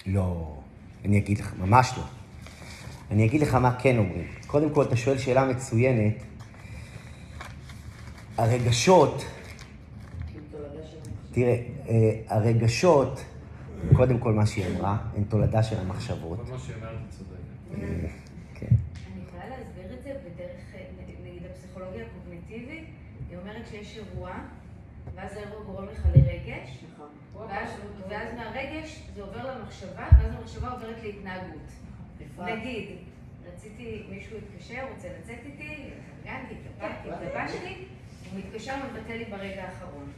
[0.06, 0.56] לא,
[1.04, 2.02] אני אגיד לך, ממש לא.
[3.10, 4.28] אני אגיד לך מה כן אומרים.
[4.46, 6.14] קודם כל, אתה שואל שאלה מצוינת.
[8.36, 9.24] הרגשות,
[11.32, 13.20] תראה, אה, הרגשות,
[13.96, 16.38] קודם כל מה שהיא אמרה, הן תולדה של המחשבות.
[16.46, 17.82] כל מה שהיא אומרת, היא צודקת.
[17.82, 18.08] אה,
[18.54, 18.66] כן.
[19.12, 20.60] אני יכולה להסביר את זה בדרך,
[21.24, 22.99] נגיד הפסיכולוגיה הקוגניטיבית,
[23.40, 24.32] אומרת שיש אירוע,
[25.14, 26.84] ואז האירוע גורם לך לרגש,
[27.48, 27.70] ואז,
[28.08, 31.70] ואז מהרגש זה עובר למחשבה, ואז המחשבה עוברת להתנהגות.
[32.38, 32.88] נגיד,
[33.46, 35.90] רציתי, מישהו התקשר, רוצה לצאת איתי,
[36.22, 37.84] התארגנתי, התלבשתי, התלבשתי,
[38.30, 40.12] הוא מתקשר ומבטל לי ברגע האחרון.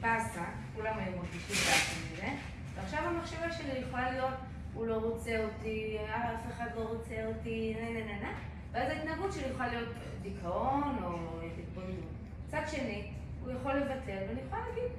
[0.00, 0.44] באסה,
[0.74, 2.28] כולם היו מרגישים באסה מזה,
[2.74, 4.34] ועכשיו המחשבה שלי יכולה להיות,
[4.74, 8.32] הוא לא רוצה אותי, אף אחד לא רוצה אותי, נה נה נה נה,
[8.72, 9.88] ואז ההתנהגות שלי יכולה להיות
[10.22, 11.18] דיכאון או
[11.58, 12.21] התבוננות.
[12.52, 13.02] מצד שני,
[13.44, 13.92] הוא יכול לבטל,
[14.28, 14.92] ואני יכולה להגיד,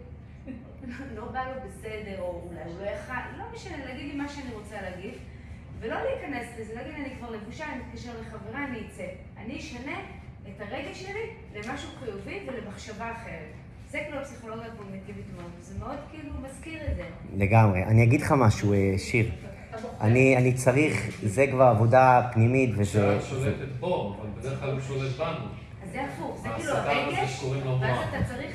[1.16, 4.54] לא בא לו בסדר, או אולי הוא לא יכל, לא משנה, להגיד לי מה שאני
[4.54, 5.14] רוצה להגיד,
[5.80, 9.04] ולא להיכנס לזה, להגיד, אני כבר לבושה, אני מתקשר לחברה, אני אצא.
[9.38, 9.99] אני אשנה
[10.47, 13.51] את הרגש שלי למשהו חיובי ולמחשבה אחרת.
[13.89, 17.04] זה כאילו הפסיכולוגיה הקוגניטיבית מאוד, וזה מאוד כאילו מזכיר את זה.
[17.38, 17.84] לגמרי.
[17.84, 19.32] אני אגיד לך משהו, אה, שיר.
[20.01, 22.84] אני, אני צריך, זה כבר עבודה פנימית וזה...
[22.84, 25.45] שאת זה- שולטת בו, אבל בדרך כלל הוא שולט בנו.
[25.94, 27.44] זה הפוך, זה כאילו הרגש,
[27.82, 27.98] ואז.
[28.10, 28.52] אתה צריך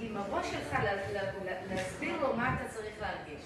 [0.00, 0.82] עם הראש שלך לה-
[1.12, 3.44] לה- לה- להסביר לו מה אתה צריך להרגיש.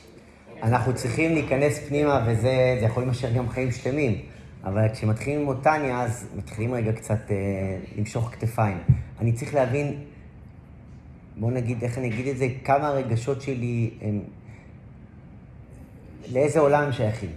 [0.63, 2.41] אנחנו צריכים להיכנס פנימה, וזה
[2.81, 4.21] זה יכול להימשך גם חיים שלמים.
[4.65, 7.37] אבל כשמתחילים עם מוטניה, אז מתחילים רגע קצת אה,
[7.99, 8.79] למשוך כתפיים.
[9.21, 10.05] אני צריך להבין,
[11.37, 14.21] בוא נגיד, איך אני אגיד את זה, כמה הרגשות שלי הם...
[16.33, 17.31] לאיזה עולם הם שייכים.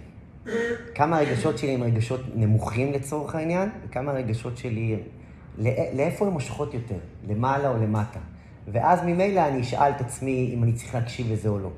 [0.94, 5.00] כמה הרגשות שלי הם רגשות נמוכים לצורך העניין, וכמה הרגשות שלי הם...
[5.58, 6.98] לא- לאיפה הן מושכות יותר,
[7.28, 8.18] למעלה או למטה.
[8.72, 11.70] ואז ממילא אני אשאל את עצמי אם אני צריך להקשיב לזה או לא.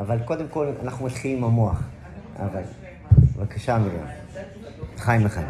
[0.00, 1.82] אבל קודם כל, אנחנו מתחילים עם המוח.
[2.38, 2.62] אבל...
[3.36, 4.00] בבקשה, מרים.
[4.98, 5.40] חיים לך.